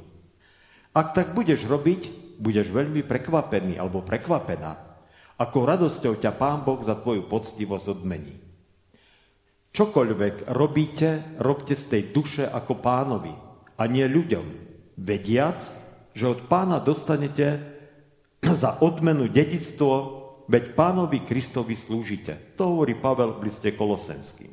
Ak 0.95 1.11
tak 1.11 1.35
budeš 1.35 1.67
robiť, 1.67 2.35
budeš 2.39 2.71
veľmi 2.71 3.03
prekvapený 3.03 3.79
alebo 3.79 4.03
prekvapená, 4.03 4.79
ako 5.35 5.57
radosťou 5.67 6.15
ťa 6.15 6.31
Pán 6.35 6.63
Boh 6.63 6.79
za 6.79 6.95
tvoju 6.95 7.27
poctivosť 7.27 7.85
odmení. 7.91 8.35
Čokoľvek 9.75 10.55
robíte, 10.55 11.35
robte 11.35 11.75
z 11.75 11.83
tej 11.91 12.03
duše 12.15 12.47
ako 12.47 12.79
pánovi 12.79 13.35
a 13.75 13.83
nie 13.91 14.07
ľuďom, 14.07 14.45
vediac, 14.95 15.59
že 16.15 16.31
od 16.31 16.47
pána 16.47 16.79
dostanete 16.79 17.59
za 18.39 18.79
odmenu 18.79 19.27
dedictvo, 19.27 20.24
veď 20.45 20.77
pánovi 20.77 21.23
Kristovi 21.23 21.73
slúžite. 21.73 22.55
To 22.59 22.75
hovorí 22.75 22.97
Pavel 22.97 23.37
v 23.39 23.49
liste 23.49 23.71
Kolosenským. 23.73 24.51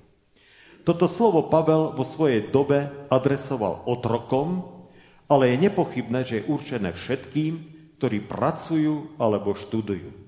Toto 0.82 1.06
slovo 1.06 1.46
Pavel 1.46 1.94
vo 1.94 2.02
svojej 2.02 2.50
dobe 2.50 2.90
adresoval 3.06 3.86
otrokom, 3.86 4.82
ale 5.30 5.54
je 5.54 5.70
nepochybné, 5.70 6.20
že 6.26 6.34
je 6.42 6.48
určené 6.50 6.90
všetkým, 6.90 7.52
ktorí 7.96 8.26
pracujú 8.26 9.14
alebo 9.22 9.54
študujú 9.54 10.22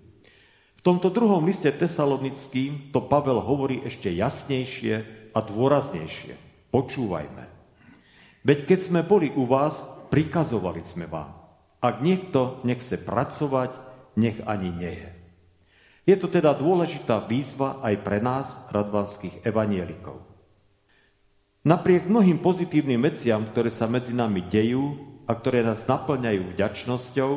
tomto 0.85 1.09
druhom 1.09 1.49
liste 1.49 1.73
tesalonickým 1.73 2.93
to 2.93 3.01
Pavel 3.01 3.41
hovorí 3.41 3.81
ešte 3.89 4.13
jasnejšie 4.13 4.95
a 5.33 5.39
dôraznejšie. 5.41 6.37
Počúvajme. 6.69 7.45
Veď 8.45 8.59
keď 8.69 8.79
sme 8.85 9.01
boli 9.01 9.33
u 9.33 9.49
vás, 9.49 9.81
prikazovali 10.13 10.85
sme 10.85 11.09
vám. 11.09 11.33
Ak 11.81 12.05
niekto 12.05 12.61
nechce 12.69 13.01
pracovať, 13.01 13.73
nech 14.21 14.45
ani 14.45 14.69
nie 14.69 14.93
Je 14.93 15.09
to 16.13 16.29
teda 16.29 16.53
dôležitá 16.53 17.25
výzva 17.25 17.81
aj 17.81 17.95
pre 18.05 18.21
nás, 18.21 18.69
radvanských 18.69 19.41
evanielikov. 19.41 20.21
Napriek 21.65 22.05
mnohým 22.05 22.45
pozitívnym 22.45 23.01
veciam, 23.09 23.41
ktoré 23.41 23.73
sa 23.73 23.89
medzi 23.89 24.13
nami 24.13 24.45
dejú 24.45 25.01
a 25.25 25.33
ktoré 25.33 25.65
nás 25.65 25.89
naplňajú 25.89 26.53
vďačnosťou, 26.53 27.33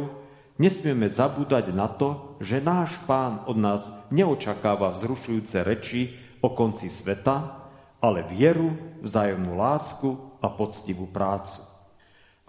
Nesmieme 0.57 1.05
zabúdať 1.05 1.69
na 1.69 1.85
to, 1.85 2.37
že 2.41 2.57
náš 2.57 2.97
pán 3.05 3.45
od 3.45 3.61
nás 3.61 3.93
neočakáva 4.09 4.89
vzrušujúce 4.89 5.61
reči 5.61 6.17
o 6.41 6.49
konci 6.49 6.89
sveta, 6.89 7.61
ale 8.01 8.25
vieru, 8.25 8.73
vzájomnú 9.05 9.53
lásku 9.53 10.17
a 10.41 10.49
poctivú 10.49 11.05
prácu. 11.05 11.61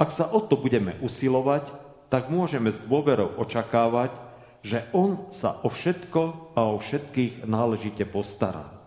Ak 0.01 0.09
sa 0.09 0.25
o 0.25 0.41
to 0.41 0.57
budeme 0.57 0.97
usilovať, 1.05 1.69
tak 2.09 2.33
môžeme 2.33 2.73
s 2.73 2.81
dôverou 2.81 3.37
očakávať, 3.37 4.17
že 4.63 4.91
On 4.93 5.31
sa 5.31 5.63
o 5.63 5.71
všetko 5.71 6.55
a 6.59 6.69
o 6.69 6.77
všetkých 6.79 7.47
náležite 7.47 8.05
postará. 8.09 8.79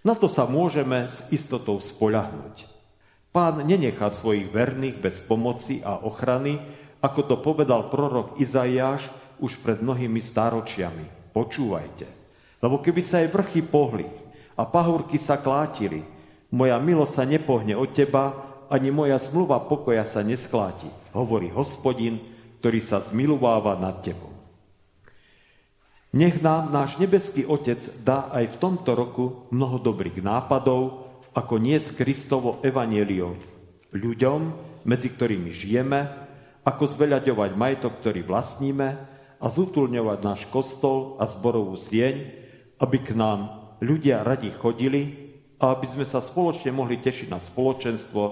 Na 0.00 0.16
to 0.16 0.32
sa 0.32 0.48
môžeme 0.48 1.04
s 1.04 1.24
istotou 1.28 1.76
spoľahnúť. 1.76 2.64
Pán 3.30 3.62
nenechá 3.62 4.08
svojich 4.10 4.48
verných 4.50 4.96
bez 4.98 5.20
pomoci 5.22 5.84
a 5.84 6.00
ochrany, 6.02 6.58
ako 7.04 7.20
to 7.28 7.36
povedal 7.38 7.92
prorok 7.92 8.40
Izaiáš 8.40 9.06
už 9.38 9.60
pred 9.60 9.78
mnohými 9.80 10.18
stáročiami. 10.18 11.32
Počúvajte. 11.36 12.06
Lebo 12.60 12.80
keby 12.80 13.00
sa 13.00 13.22
aj 13.22 13.32
vrchy 13.32 13.62
pohli 13.64 14.08
a 14.56 14.66
pahúrky 14.66 15.16
sa 15.16 15.40
klátili, 15.40 16.04
moja 16.50 16.76
milosť 16.76 17.12
sa 17.14 17.24
nepohne 17.24 17.78
od 17.78 17.94
teba, 17.94 18.34
ani 18.72 18.90
moja 18.90 19.16
zmluva 19.20 19.62
pokoja 19.62 20.02
sa 20.02 20.26
neskláti, 20.26 20.90
hovorí 21.14 21.48
hospodin, 21.52 22.18
ktorý 22.58 22.80
sa 22.82 22.98
zmilováva 22.98 23.78
nad 23.78 24.02
tebou. 24.02 24.39
Nech 26.10 26.42
nám 26.42 26.74
náš 26.74 26.98
nebeský 26.98 27.46
Otec 27.46 27.78
dá 28.02 28.26
aj 28.34 28.54
v 28.54 28.56
tomto 28.58 28.98
roku 28.98 29.46
mnoho 29.54 29.78
dobrých 29.78 30.18
nápadov, 30.18 31.06
ako 31.30 31.62
niesť 31.62 32.02
Kristovo 32.02 32.58
evanielium 32.66 33.38
ľuďom, 33.94 34.40
medzi 34.90 35.08
ktorými 35.14 35.54
žijeme, 35.54 36.10
ako 36.66 36.82
zveľaďovať 36.90 37.50
majetok, 37.54 38.02
ktorý 38.02 38.26
vlastníme 38.26 38.88
a 39.38 39.46
zútulňovať 39.46 40.18
náš 40.18 40.40
kostol 40.50 41.14
a 41.22 41.30
zborovú 41.30 41.78
sieň, 41.78 42.26
aby 42.82 42.98
k 42.98 43.14
nám 43.14 43.70
ľudia 43.78 44.26
radi 44.26 44.50
chodili 44.50 45.30
a 45.62 45.78
aby 45.78 45.86
sme 45.86 46.02
sa 46.02 46.18
spoločne 46.18 46.74
mohli 46.74 46.98
tešiť 46.98 47.30
na 47.30 47.38
spoločenstvo, 47.38 48.22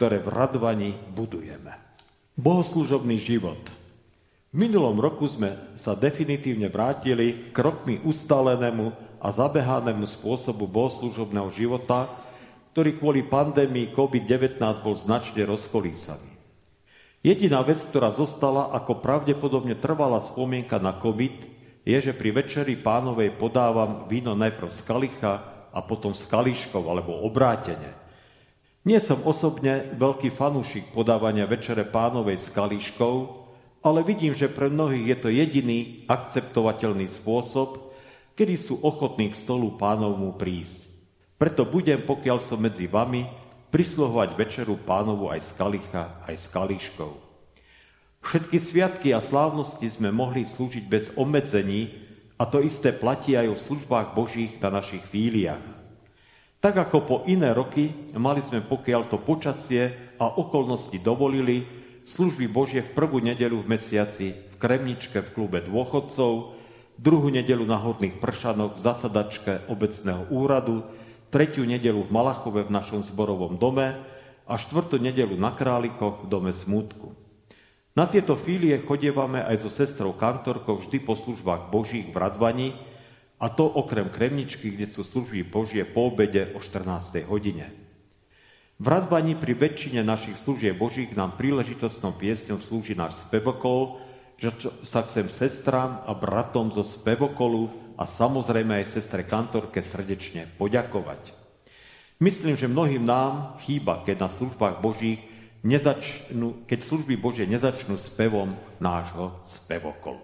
ktoré 0.00 0.24
v 0.24 0.28
radvaní 0.32 0.90
budujeme. 1.12 1.76
Bohoslužobný 2.38 3.18
život. 3.20 3.77
Minulom 4.58 4.98
roku 4.98 5.22
sme 5.30 5.54
sa 5.78 5.94
definitívne 5.94 6.66
vrátili 6.66 7.54
k 7.54 7.56
rokmi 7.62 8.02
ustálenému 8.02 8.90
a 9.22 9.30
zabehanému 9.30 10.02
spôsobu 10.02 10.66
bohoslužobného 10.66 11.46
života, 11.54 12.10
ktorý 12.74 12.98
kvôli 12.98 13.22
pandémii 13.22 13.94
COVID-19 13.94 14.58
bol 14.82 14.98
značne 14.98 15.46
rozkolísaný. 15.46 16.26
Jediná 17.22 17.62
vec, 17.62 17.78
ktorá 17.86 18.10
zostala 18.10 18.74
ako 18.74 18.98
pravdepodobne 18.98 19.78
trvalá 19.78 20.18
spomienka 20.18 20.82
na 20.82 20.90
COVID, 20.90 21.38
je, 21.86 22.10
že 22.10 22.10
pri 22.10 22.42
večeri 22.42 22.74
pánovej 22.74 23.38
podávam 23.38 24.10
víno 24.10 24.34
najprv 24.34 24.74
z 24.74 24.80
kalicha 24.82 25.34
a 25.70 25.78
potom 25.86 26.10
z 26.18 26.26
kališkov 26.26 26.82
alebo 26.82 27.14
obrátene. 27.22 27.94
Nie 28.82 28.98
som 28.98 29.22
osobne 29.22 29.94
veľký 29.94 30.34
fanúšik 30.34 30.90
podávania 30.90 31.46
večere 31.46 31.86
pánovej 31.86 32.42
s 32.42 32.50
kališkou, 32.50 33.37
ale 33.82 34.02
vidím, 34.02 34.34
že 34.34 34.50
pre 34.50 34.66
mnohých 34.66 35.06
je 35.06 35.16
to 35.18 35.28
jediný 35.30 35.78
akceptovateľný 36.10 37.06
spôsob, 37.06 37.94
kedy 38.34 38.54
sú 38.58 38.78
ochotní 38.82 39.30
k 39.30 39.38
stolu 39.38 39.74
pánovmu 39.78 40.34
prísť. 40.38 40.90
Preto 41.38 41.62
budem, 41.62 42.02
pokiaľ 42.02 42.38
som 42.42 42.58
medzi 42.58 42.90
vami, 42.90 43.26
prisluhovať 43.70 44.34
večeru 44.34 44.74
pánovu 44.82 45.30
aj 45.30 45.40
z 45.44 45.50
kalicha, 45.54 46.04
aj 46.26 46.34
s 46.34 46.46
kalíškou. 46.50 47.12
Všetky 48.18 48.58
sviatky 48.58 49.08
a 49.14 49.22
slávnosti 49.22 49.86
sme 49.86 50.10
mohli 50.10 50.42
slúžiť 50.42 50.84
bez 50.90 51.14
obmedzení 51.14 51.94
a 52.34 52.46
to 52.46 52.58
isté 52.58 52.90
platí 52.90 53.38
aj 53.38 53.54
o 53.54 53.56
službách 53.58 54.18
Božích 54.18 54.58
na 54.58 54.74
našich 54.74 55.06
fíliach. 55.06 55.62
Tak 56.58 56.74
ako 56.90 56.98
po 57.06 57.16
iné 57.30 57.54
roky 57.54 57.94
mali 58.18 58.42
sme, 58.42 58.58
pokiaľ 58.58 59.06
to 59.06 59.22
počasie 59.22 59.94
a 60.18 60.26
okolnosti 60.26 60.98
dovolili, 60.98 61.77
služby 62.08 62.48
Božie 62.48 62.80
v 62.80 62.96
prvú 62.96 63.20
nedelu 63.20 63.60
v 63.60 63.76
mesiaci 63.76 64.32
v 64.32 64.54
Kremničke 64.56 65.20
v 65.20 65.32
klube 65.36 65.60
dôchodcov, 65.60 66.56
druhú 66.96 67.28
nedelu 67.28 67.60
na 67.68 67.76
Horných 67.76 68.16
Pršanoch 68.16 68.80
v 68.80 68.80
zasadačke 68.80 69.68
obecného 69.68 70.32
úradu, 70.32 70.88
tretiu 71.28 71.68
nedelu 71.68 72.00
v 72.00 72.08
Malachove 72.08 72.64
v 72.64 72.72
našom 72.72 73.04
zborovom 73.04 73.60
dome 73.60 74.00
a 74.48 74.54
štvrtú 74.56 74.96
nedelu 74.96 75.36
na 75.36 75.52
Králikoch 75.52 76.24
v 76.24 76.26
dome 76.32 76.48
Smútku. 76.48 77.12
Na 77.92 78.08
tieto 78.08 78.40
fílie 78.40 78.80
chodievame 78.80 79.44
aj 79.44 79.68
so 79.68 79.70
sestrou 79.70 80.16
kantorkou 80.16 80.80
vždy 80.80 81.04
po 81.04 81.12
službách 81.12 81.68
Božích 81.68 82.08
v 82.08 82.16
Radvani, 82.16 82.68
a 83.38 83.46
to 83.46 83.70
okrem 83.70 84.10
Kremničky, 84.10 84.74
kde 84.74 84.86
sú 84.90 85.06
služby 85.06 85.46
Božie 85.46 85.86
po 85.86 86.10
obede 86.10 86.50
o 86.56 86.58
14. 86.58 87.22
hodine. 87.30 87.87
V 88.78 88.86
Radvani 88.86 89.34
pri 89.34 89.58
väčšine 89.58 90.06
našich 90.06 90.38
služieb 90.38 90.78
Božích 90.78 91.10
nám 91.18 91.34
príležitostnou 91.34 92.14
piesňou 92.14 92.62
slúži 92.62 92.94
náš 92.94 93.26
spevokol, 93.26 93.98
že 94.38 94.54
sa 94.86 95.02
chcem 95.02 95.26
sestrám 95.26 96.06
a 96.06 96.14
bratom 96.14 96.70
zo 96.70 96.86
spevokolu 96.86 97.74
a 97.98 98.06
samozrejme 98.06 98.78
aj 98.78 98.94
sestre 98.94 99.26
kantorke 99.26 99.82
srdečne 99.82 100.46
poďakovať. 100.62 101.34
Myslím, 102.22 102.54
že 102.54 102.70
mnohým 102.70 103.02
nám 103.02 103.58
chýba, 103.66 104.06
keď 104.06 104.22
na 104.22 104.28
službách 104.30 104.78
Božích 104.78 105.26
nezačnú, 105.66 106.62
keď 106.70 106.78
služby 106.78 107.18
Bože 107.18 107.50
nezačnú 107.50 107.98
spevom 107.98 108.54
nášho 108.78 109.42
spevokolu. 109.42 110.22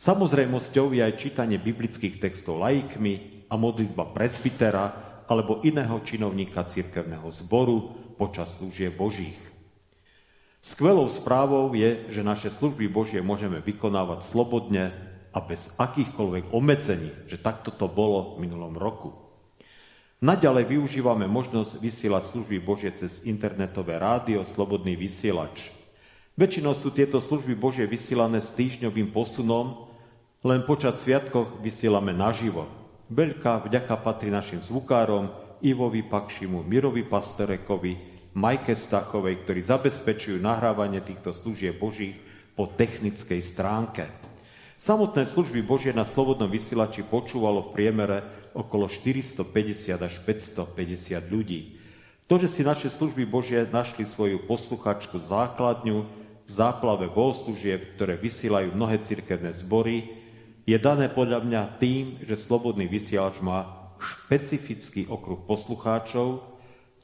Samozrejmosťou 0.00 0.96
je 0.96 1.04
aj 1.04 1.20
čítanie 1.20 1.60
biblických 1.60 2.24
textov 2.24 2.64
laikmi 2.64 3.44
a 3.52 3.60
modlitba 3.60 4.16
presbytera 4.16 5.12
alebo 5.34 5.66
iného 5.66 5.98
činovníka 6.06 6.62
cirkevného 6.62 7.26
zboru 7.34 7.90
počas 8.14 8.54
služie 8.54 8.94
Božích. 8.94 9.34
Skvelou 10.62 11.10
správou 11.10 11.74
je, 11.74 12.06
že 12.14 12.22
naše 12.22 12.54
služby 12.54 12.86
Božie 12.86 13.18
môžeme 13.18 13.58
vykonávať 13.58 14.22
slobodne 14.22 14.94
a 15.34 15.42
bez 15.42 15.74
akýchkoľvek 15.74 16.54
obmedzení, 16.54 17.10
že 17.26 17.42
takto 17.42 17.74
to 17.74 17.90
bolo 17.90 18.38
v 18.38 18.46
minulom 18.46 18.78
roku. 18.78 19.10
Naďalej 20.22 20.78
využívame 20.78 21.26
možnosť 21.26 21.82
vysielať 21.82 22.22
služby 22.30 22.56
Božie 22.62 22.94
cez 22.94 23.26
internetové 23.26 23.98
rádio 23.98 24.46
Slobodný 24.46 24.94
vysielač. 24.96 25.68
Väčšinou 26.38 26.72
sú 26.72 26.94
tieto 26.94 27.20
služby 27.20 27.52
Božie 27.58 27.84
vysielané 27.84 28.40
s 28.40 28.54
týždňovým 28.54 29.12
posunom, 29.12 29.90
len 30.40 30.64
počas 30.64 31.02
sviatkov 31.02 31.60
vysielame 31.60 32.16
naživo. 32.16 32.64
Veľká 33.14 33.62
vďaka 33.62 33.94
patrí 34.02 34.26
našim 34.26 34.58
zvukárom 34.58 35.30
Ivovi 35.62 36.02
Pakšimu, 36.02 36.66
Mirovi 36.66 37.06
Pastorekovi, 37.06 37.94
Majke 38.34 38.74
Stachovej, 38.74 39.46
ktorí 39.46 39.62
zabezpečujú 39.62 40.42
nahrávanie 40.42 40.98
týchto 40.98 41.30
služieb 41.30 41.78
Božích 41.78 42.18
po 42.58 42.66
technickej 42.66 43.38
stránke. 43.38 44.10
Samotné 44.82 45.30
služby 45.30 45.62
Božie 45.62 45.94
na 45.94 46.02
Slobodnom 46.02 46.50
vysielači 46.50 47.06
počúvalo 47.06 47.70
v 47.70 47.78
priemere 47.78 48.50
okolo 48.50 48.90
450 48.90 49.46
až 49.94 50.18
550 50.18 50.74
ľudí. 51.30 51.78
To, 52.26 52.34
že 52.34 52.50
si 52.50 52.66
naše 52.66 52.90
služby 52.90 53.30
Božie 53.30 53.62
našli 53.70 54.10
svoju 54.10 54.42
posluchačku 54.42 55.22
základňu 55.22 56.02
v 56.42 56.50
záplave 56.50 57.06
bohoslúžieb, 57.06 57.94
ktoré 57.94 58.18
vysielajú 58.18 58.74
mnohé 58.74 59.06
cirkevné 59.06 59.54
zbory, 59.54 60.23
je 60.64 60.76
dané 60.80 61.12
podľa 61.12 61.44
mňa 61.44 61.62
tým, 61.76 62.24
že 62.24 62.40
Slobodný 62.40 62.88
vysielač 62.88 63.40
má 63.44 63.92
špecifický 64.00 65.08
okruh 65.12 65.44
poslucháčov, 65.44 66.40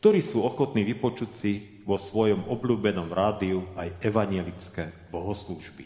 ktorí 0.01 0.25
sú 0.25 0.41
ochotní 0.41 0.81
vypočuť 0.89 1.31
si 1.37 1.53
vo 1.85 2.01
svojom 2.01 2.49
obľúbenom 2.49 3.13
rádiu 3.13 3.69
aj 3.77 4.01
evanielické 4.01 5.13
bohoslúžby. 5.13 5.85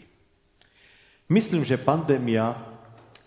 Myslím, 1.27 1.67
že 1.67 1.81
pandémia 1.81 2.55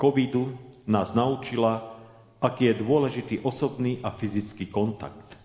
covidu 0.00 0.56
nás 0.88 1.12
naučila, 1.12 1.98
aký 2.40 2.72
je 2.72 2.80
dôležitý 2.80 3.34
osobný 3.44 4.00
a 4.00 4.08
fyzický 4.08 4.72
kontakt. 4.72 5.36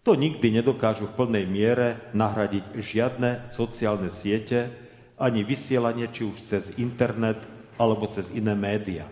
To 0.00 0.16
nikdy 0.16 0.48
nedokážu 0.48 1.12
v 1.12 1.16
plnej 1.18 1.44
miere 1.44 2.08
nahradiť 2.16 2.72
žiadne 2.72 3.52
sociálne 3.52 4.08
siete, 4.08 4.72
ani 5.20 5.44
vysielanie 5.44 6.08
či 6.08 6.24
už 6.24 6.40
cez 6.40 6.72
internet 6.80 7.36
alebo 7.80 8.04
cez 8.12 8.28
iné 8.36 8.52
média. 8.52 9.08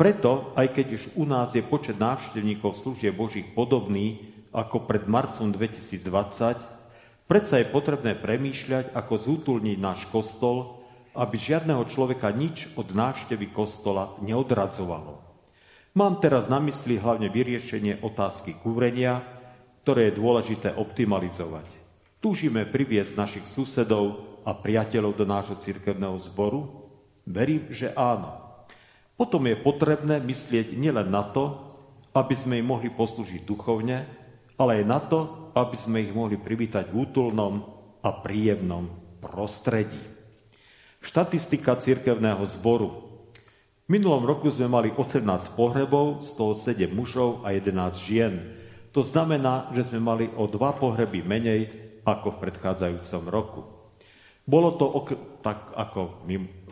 Preto, 0.00 0.56
aj 0.56 0.72
keď 0.72 0.86
už 0.96 1.02
u 1.20 1.28
nás 1.28 1.52
je 1.52 1.60
počet 1.60 2.00
návštevníkov 2.00 2.72
služieb 2.80 3.12
Božích 3.12 3.52
podobný 3.52 4.32
ako 4.56 4.88
pred 4.88 5.04
marcom 5.04 5.52
2020, 5.52 6.00
predsa 7.28 7.54
je 7.60 7.66
potrebné 7.68 8.16
premýšľať, 8.16 8.96
ako 8.96 9.14
zútulniť 9.20 9.76
náš 9.76 10.08
kostol, 10.08 10.80
aby 11.16 11.36
žiadneho 11.36 11.84
človeka 11.88 12.32
nič 12.32 12.72
od 12.76 12.92
návštevy 12.92 13.52
kostola 13.52 14.16
neodradzovalo. 14.24 15.20
Mám 15.96 16.20
teraz 16.20 16.44
na 16.52 16.60
mysli 16.60 17.00
hlavne 17.00 17.32
vyriešenie 17.32 18.04
otázky 18.04 18.52
kúrenia, 18.60 19.24
ktoré 19.80 20.12
je 20.12 20.20
dôležité 20.20 20.76
optimalizovať. 20.76 21.72
Túžime 22.20 22.68
priviesť 22.68 23.16
našich 23.16 23.46
susedov 23.48 24.24
a 24.44 24.52
priateľov 24.52 25.16
do 25.16 25.24
nášho 25.24 25.56
cirkevného 25.56 26.20
zboru? 26.20 26.85
Verím, 27.26 27.74
že 27.74 27.90
áno. 27.98 28.38
Potom 29.18 29.42
je 29.50 29.58
potrebné 29.58 30.22
myslieť 30.22 30.78
nielen 30.78 31.10
na 31.10 31.26
to, 31.26 31.66
aby 32.14 32.32
sme 32.32 32.62
im 32.62 32.70
mohli 32.70 32.88
poslúžiť 32.88 33.42
duchovne, 33.42 34.06
ale 34.56 34.80
aj 34.80 34.84
na 34.86 35.00
to, 35.02 35.50
aby 35.52 35.76
sme 35.76 36.06
ich 36.06 36.12
mohli 36.14 36.38
privítať 36.38 36.88
v 36.88 37.04
útulnom 37.04 37.66
a 38.00 38.10
príjemnom 38.14 38.88
prostredí. 39.18 40.00
Štatistika 41.02 41.76
cirkevného 41.76 42.44
zboru 42.46 43.06
v 43.86 44.02
minulom 44.02 44.26
roku 44.26 44.50
sme 44.50 44.66
mali 44.66 44.90
18 44.90 45.22
pohrebov, 45.54 46.18
z 46.26 46.34
toho 46.34 46.58
7 46.58 46.90
mužov 46.90 47.46
a 47.46 47.54
11 47.54 47.94
žien. 48.02 48.34
To 48.90 48.98
znamená, 48.98 49.70
že 49.78 49.86
sme 49.86 50.02
mali 50.02 50.26
o 50.34 50.50
dva 50.50 50.74
pohreby 50.74 51.22
menej 51.22 51.70
ako 52.02 52.34
v 52.34 52.40
predchádzajúcom 52.42 53.22
roku. 53.30 53.62
Bolo 54.42 54.74
to, 54.74 54.90
ok- 54.90 55.38
tak 55.38 55.70
ako 55.78 56.26
mi 56.26 56.65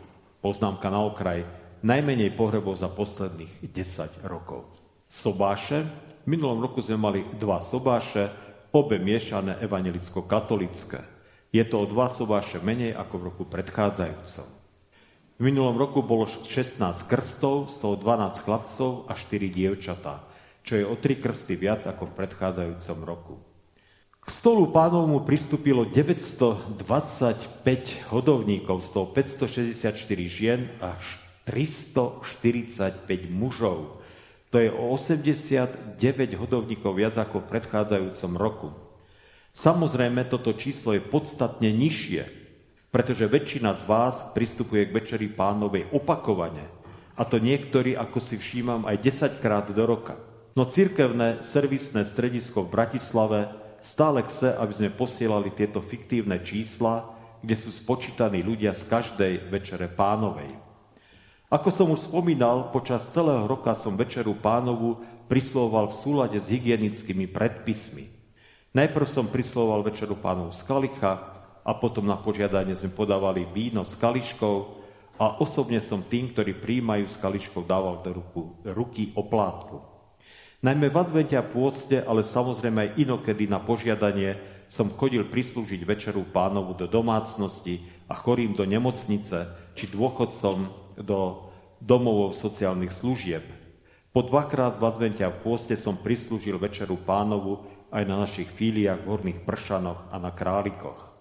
poznámka 0.45 0.93
na 0.93 1.01
okraj, 1.01 1.41
najmenej 1.81 2.37
pohrebov 2.37 2.77
za 2.77 2.85
posledných 2.85 3.65
10 3.65 4.29
rokov. 4.29 4.69
Sobáše. 5.09 5.89
V 6.21 6.27
minulom 6.29 6.61
roku 6.61 6.85
sme 6.85 7.01
mali 7.01 7.25
dva 7.41 7.57
sobáše, 7.57 8.29
obe 8.69 9.01
miešané 9.01 9.57
evangelicko-katolické. 9.65 11.01
Je 11.49 11.65
to 11.65 11.81
o 11.81 11.89
dva 11.89 12.05
sobáše 12.05 12.61
menej 12.61 12.93
ako 12.93 13.13
v 13.17 13.25
roku 13.33 13.43
predchádzajúcom. 13.49 14.47
V 15.35 15.41
minulom 15.41 15.81
roku 15.81 16.05
bolo 16.05 16.29
16 16.29 16.77
krstov, 17.09 17.73
z 17.73 17.81
toho 17.81 17.97
12 17.97 18.45
chlapcov 18.45 19.09
a 19.09 19.17
4 19.17 19.49
dievčatá, 19.49 20.21
čo 20.61 20.77
je 20.77 20.85
o 20.85 20.93
3 20.93 21.25
krsty 21.25 21.57
viac 21.57 21.89
ako 21.89 22.13
v 22.13 22.15
predchádzajúcom 22.21 22.97
roku. 23.01 23.35
K 24.25 24.33
stolu 24.33 24.73
pánovmu 24.73 25.21
pristúpilo 25.21 25.85
925 25.85 26.81
hodovníkov, 28.09 28.81
z 28.81 28.89
toho 28.89 29.05
564 29.13 29.85
žien 30.25 30.65
až 30.81 31.21
345 31.45 33.05
mužov. 33.29 34.01
To 34.49 34.57
je 34.57 34.73
o 34.73 34.97
89 34.97 36.01
hodovníkov 36.41 36.97
viac 36.97 37.13
ako 37.21 37.45
v 37.45 37.49
predchádzajúcom 37.53 38.31
roku. 38.33 38.73
Samozrejme, 39.53 40.25
toto 40.25 40.57
číslo 40.57 40.97
je 40.97 41.05
podstatne 41.05 41.69
nižšie, 41.69 42.25
pretože 42.89 43.29
väčšina 43.29 43.77
z 43.77 43.85
vás 43.85 44.33
pristupuje 44.33 44.89
k 44.89 45.05
Večeri 45.05 45.29
pánovej 45.29 45.85
opakovane. 45.93 46.65
A 47.13 47.29
to 47.29 47.37
niektorí, 47.37 47.93
ako 47.93 48.17
si 48.17 48.41
všímam, 48.41 48.89
aj 48.89 49.05
10 49.05 49.37
krát 49.37 49.69
do 49.69 49.85
roka. 49.85 50.17
No 50.57 50.65
cirkevné 50.65 51.45
servisné 51.45 52.01
stredisko 52.01 52.65
v 52.65 52.73
Bratislave 52.73 53.64
stále 53.85 54.25
chce, 54.25 54.57
aby 54.57 54.73
sme 54.73 54.97
posielali 54.97 55.53
tieto 55.53 55.77
fiktívne 55.85 56.41
čísla, 56.41 57.05
kde 57.45 57.53
sú 57.53 57.69
spočítaní 57.69 58.41
ľudia 58.41 58.73
z 58.73 58.89
každej 58.89 59.33
Večere 59.53 59.85
pánovej. 59.85 60.49
Ako 61.53 61.69
som 61.69 61.93
už 61.93 62.09
spomínal, 62.09 62.73
počas 62.73 63.05
celého 63.13 63.45
roka 63.45 63.77
som 63.77 63.93
Večeru 63.93 64.33
pánovu 64.33 65.05
prislovoval 65.29 65.93
v 65.93 65.99
súlade 66.01 66.37
s 66.41 66.49
hygienickými 66.49 67.29
predpismi. 67.29 68.09
Najprv 68.73 69.05
som 69.05 69.29
prislovoval 69.29 69.85
Večeru 69.85 70.17
pánovu 70.17 70.49
z 70.49 70.65
kalicha, 70.65 71.35
a 71.65 71.73
potom 71.73 72.05
na 72.05 72.13
požiadanie 72.13 72.77
sme 72.77 72.93
podávali 72.93 73.41
víno 73.49 73.81
s 73.81 73.97
kališkou 73.97 74.85
a 75.17 75.41
osobne 75.41 75.81
som 75.81 76.05
tým, 76.05 76.29
ktorí 76.29 76.61
príjmajú 76.61 77.09
s 77.09 77.17
kališkou, 77.17 77.65
dával 77.65 78.05
do 78.05 78.21
ruku, 78.21 78.41
ruky 78.61 79.09
oplátku. 79.17 79.94
Najmä 80.65 80.89
v 80.89 80.97
advente 80.97 81.37
a 81.37 81.45
pôste, 81.45 82.01
ale 82.01 82.25
samozrejme 82.25 82.79
aj 82.81 82.95
inokedy 82.97 83.45
na 83.45 83.61
požiadanie 83.61 84.33
som 84.65 84.89
chodil 84.89 85.21
prislúžiť 85.29 85.85
večeru 85.85 86.25
pánovu 86.25 86.73
do 86.73 86.89
domácnosti 86.89 87.85
a 88.09 88.17
chorým 88.17 88.57
do 88.57 88.65
nemocnice 88.65 89.45
či 89.77 89.85
dôchodcom 89.85 90.73
do 90.97 91.53
domovov 91.77 92.33
sociálnych 92.33 92.89
služieb. 92.97 93.45
Po 94.09 94.25
dvakrát 94.25 94.81
v 94.81 94.89
advente 94.89 95.21
a 95.21 95.29
v 95.29 95.37
pôste 95.45 95.77
som 95.77 96.01
prislúžil 96.01 96.57
večeru 96.57 96.97
pánovu 96.97 97.61
aj 97.93 98.01
na 98.09 98.25
našich 98.25 98.49
fíliách 98.49 99.05
v 99.05 99.09
Horných 99.13 99.45
Pršanoch 99.45 100.09
a 100.09 100.17
na 100.17 100.33
Králikoch. 100.33 101.13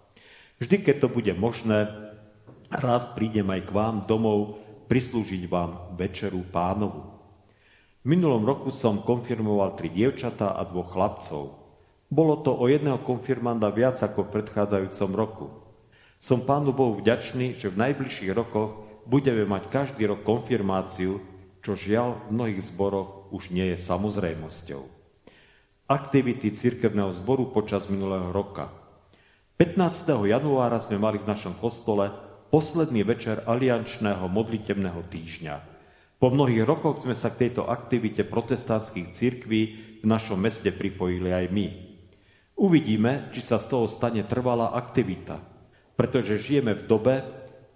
Vždy, 0.57 0.81
keď 0.81 1.05
to 1.05 1.09
bude 1.13 1.37
možné, 1.37 1.93
raz 2.73 3.05
prídem 3.13 3.53
aj 3.53 3.69
k 3.69 3.75
vám 3.77 4.09
domov 4.09 4.57
prislúžiť 4.89 5.45
vám 5.53 5.93
večeru 6.01 6.41
pánovu. 6.49 7.14
V 8.05 8.13
minulom 8.13 8.45
roku 8.45 8.69
som 8.69 9.01
konfirmoval 9.01 9.81
tri 9.81 9.89
dievčatá 9.89 10.53
a 10.53 10.61
dvoch 10.69 10.93
chlapcov. 10.93 11.57
Bolo 12.13 12.37
to 12.45 12.53
o 12.53 12.69
jedného 12.69 13.01
konfirmanda 13.01 13.73
viac 13.73 13.97
ako 13.97 14.29
v 14.29 14.33
predchádzajúcom 14.37 15.11
roku. 15.17 15.49
Som 16.21 16.45
Pánu 16.45 16.77
Bohu 16.77 17.01
vďačný, 17.01 17.57
že 17.57 17.73
v 17.73 17.81
najbližších 17.81 18.37
rokoch 18.37 18.85
budeme 19.09 19.49
mať 19.49 19.73
každý 19.73 20.05
rok 20.05 20.21
konfirmáciu, 20.21 21.17
čo 21.65 21.73
žiaľ 21.73 22.29
v 22.29 22.37
mnohých 22.37 22.61
zboroch 22.69 23.33
už 23.33 23.49
nie 23.49 23.73
je 23.73 23.81
samozrejmosťou. 23.81 24.85
Aktivity 25.89 26.53
cirkevného 26.53 27.09
zboru 27.17 27.57
počas 27.57 27.89
minulého 27.89 28.29
roka. 28.37 28.69
15. 29.57 29.81
januára 30.29 30.77
sme 30.77 31.01
mali 31.01 31.25
v 31.25 31.29
našom 31.33 31.57
kostole 31.57 32.13
posledný 32.53 33.01
večer 33.01 33.49
aliančného 33.49 34.29
modlitebného 34.29 35.09
týždňa. 35.09 35.74
Po 36.25 36.33
mnohých 36.33 36.65
rokoch 36.65 37.05
sme 37.05 37.13
sa 37.13 37.29
k 37.29 37.45
tejto 37.45 37.69
aktivite 37.69 38.25
protestantských 38.25 39.13
církví 39.13 39.61
v 40.01 40.07
našom 40.09 40.41
meste 40.41 40.73
pripojili 40.73 41.29
aj 41.29 41.53
my. 41.53 41.67
Uvidíme, 42.57 43.29
či 43.37 43.45
sa 43.45 43.61
z 43.61 43.69
toho 43.69 43.85
stane 43.85 44.25
trvalá 44.25 44.73
aktivita, 44.73 45.37
pretože 46.01 46.41
žijeme 46.41 46.81
v 46.81 46.89
dobe, 46.89 47.15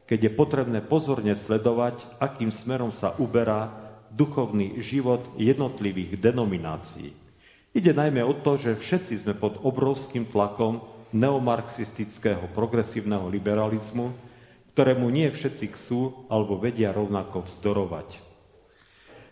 keď 0.08 0.18
je 0.24 0.32
potrebné 0.32 0.80
pozorne 0.80 1.36
sledovať, 1.36 2.00
akým 2.16 2.48
smerom 2.48 2.88
sa 2.88 3.12
uberá 3.20 3.68
duchovný 4.16 4.80
život 4.80 5.28
jednotlivých 5.36 6.16
denominácií. 6.16 7.12
Ide 7.76 7.92
najmä 7.92 8.24
o 8.24 8.32
to, 8.32 8.56
že 8.56 8.80
všetci 8.80 9.28
sme 9.28 9.36
pod 9.36 9.60
obrovským 9.60 10.24
tlakom 10.24 10.80
neomarxistického 11.12 12.48
progresívneho 12.56 13.28
liberalizmu, 13.28 14.08
ktorému 14.72 15.04
nie 15.12 15.28
všetci 15.28 15.76
chcú 15.76 16.24
alebo 16.32 16.56
vedia 16.56 16.96
rovnako 16.96 17.44
vzdorovať. 17.44 18.27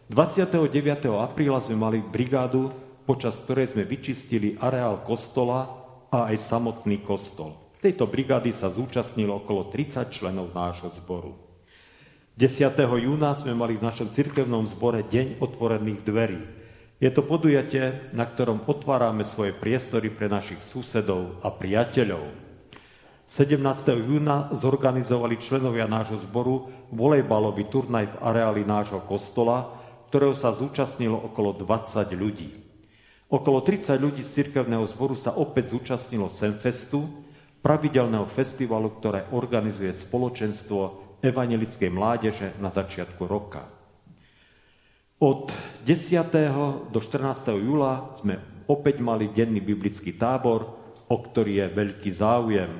29. 0.06 0.70
apríla 1.18 1.58
sme 1.58 1.74
mali 1.74 1.98
brigádu, 1.98 2.70
počas 3.02 3.42
ktorej 3.42 3.74
sme 3.74 3.82
vyčistili 3.82 4.54
areál 4.62 5.02
kostola 5.02 5.66
a 6.14 6.30
aj 6.30 6.46
samotný 6.46 7.02
kostol. 7.02 7.74
Tejto 7.82 8.06
brigády 8.06 8.54
sa 8.54 8.70
zúčastnilo 8.70 9.42
okolo 9.42 9.66
30 9.66 10.06
členov 10.14 10.54
nášho 10.54 10.94
zboru. 10.94 11.34
10. 12.38 12.70
júna 13.02 13.34
sme 13.34 13.58
mali 13.58 13.74
v 13.74 13.82
našom 13.82 14.14
cirkevnom 14.14 14.62
zbore 14.70 15.02
Deň 15.10 15.42
otvorených 15.42 16.00
dverí. 16.06 16.42
Je 17.02 17.10
to 17.10 17.26
podujatie, 17.26 18.14
na 18.14 18.30
ktorom 18.30 18.62
otvárame 18.62 19.26
svoje 19.26 19.58
priestory 19.58 20.14
pre 20.14 20.30
našich 20.30 20.62
susedov 20.62 21.42
a 21.42 21.50
priateľov. 21.50 22.30
17. 23.26 23.58
júna 24.06 24.54
zorganizovali 24.54 25.34
členovia 25.42 25.90
nášho 25.90 26.14
zboru 26.22 26.70
volejbalový 26.94 27.66
turnaj 27.66 28.06
v 28.06 28.16
areáli 28.22 28.62
nášho 28.62 29.02
kostola, 29.02 29.82
ktorého 30.16 30.32
sa 30.32 30.48
zúčastnilo 30.48 31.12
okolo 31.28 31.52
20 31.52 32.08
ľudí. 32.16 32.48
Okolo 33.28 33.60
30 33.60 34.00
ľudí 34.00 34.24
z 34.24 34.40
cirkevného 34.40 34.88
zboru 34.88 35.12
sa 35.12 35.36
opäť 35.36 35.76
zúčastnilo 35.76 36.32
Semfestu, 36.32 37.04
pravidelného 37.60 38.24
festivalu, 38.24 38.96
ktoré 38.96 39.28
organizuje 39.36 39.92
spoločenstvo 39.92 40.80
evangelickej 41.20 41.90
mládeže 41.92 42.56
na 42.64 42.72
začiatku 42.72 43.28
roka. 43.28 43.68
Od 45.20 45.52
10. 45.84 46.88
do 46.88 46.96
14. 46.96 47.52
júla 47.60 48.08
sme 48.16 48.40
opäť 48.72 49.04
mali 49.04 49.28
denný 49.28 49.60
biblický 49.60 50.16
tábor, 50.16 50.64
o 51.12 51.16
ktorý 51.20 51.60
je 51.60 51.66
veľký 51.76 52.08
záujem, 52.08 52.72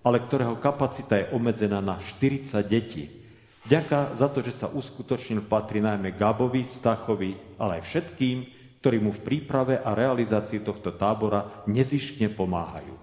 ale 0.00 0.24
ktorého 0.24 0.56
kapacita 0.56 1.20
je 1.20 1.36
obmedzená 1.36 1.84
na 1.84 2.00
40 2.00 2.48
detí. 2.64 3.17
Ďaká 3.66 4.14
za 4.14 4.30
to, 4.30 4.38
že 4.44 4.54
sa 4.54 4.70
uskutočnil, 4.70 5.42
patrí 5.50 5.82
najmä 5.82 6.14
Gabovi, 6.14 6.62
Stachovi, 6.62 7.58
ale 7.58 7.82
aj 7.82 7.82
všetkým, 7.90 8.36
ktorí 8.78 9.02
mu 9.02 9.10
v 9.10 9.24
príprave 9.26 9.82
a 9.82 9.98
realizácii 9.98 10.62
tohto 10.62 10.94
tábora 10.94 11.66
nezištne 11.66 12.30
pomáhajú. 12.30 12.94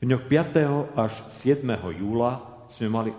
V 0.00 0.02
dňoch 0.08 0.24
5. 0.28 0.96
až 0.96 1.12
7. 1.28 1.60
júla 1.92 2.64
sme 2.72 2.88
mali, 2.88 3.10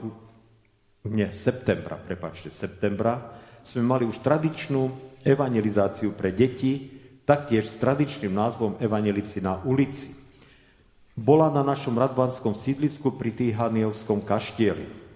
nie, 1.05 1.30
septembra, 1.34 1.97
prepačte, 2.01 2.49
septembra, 2.49 3.38
sme 3.62 3.86
mali 3.86 4.03
už 4.10 4.22
tradičnú 4.26 4.89
evangelizáciu 5.28 6.16
pre 6.18 6.34
deti, 6.34 6.97
taktiež 7.28 7.68
s 7.68 7.76
tradičným 7.76 8.32
názvom 8.32 8.80
Evangelici 8.80 9.43
na 9.43 9.60
ulici. 9.68 10.16
Bola 11.18 11.51
na 11.51 11.66
našom 11.66 11.97
radvanskom 11.99 12.55
sídlisku 12.55 13.12
pri 13.20 13.36
Týhaniovskom 13.36 14.24
kaštieli. 14.24 15.07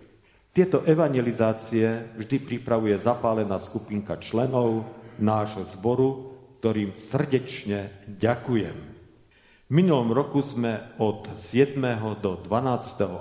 Tieto 0.52 0.84
evangelizácie 0.84 2.12
vždy 2.20 2.44
pripravuje 2.44 3.00
zapálená 3.00 3.56
skupinka 3.56 4.20
členov 4.20 4.84
nášho 5.16 5.64
zboru, 5.64 6.36
ktorým 6.60 6.92
srdečne 7.00 7.96
ďakujem. 8.20 8.76
V 8.76 9.72
minulom 9.72 10.12
roku 10.12 10.44
sme 10.44 10.92
od 11.00 11.32
7. 11.40 11.80
do 12.20 12.36
12. 12.44 12.68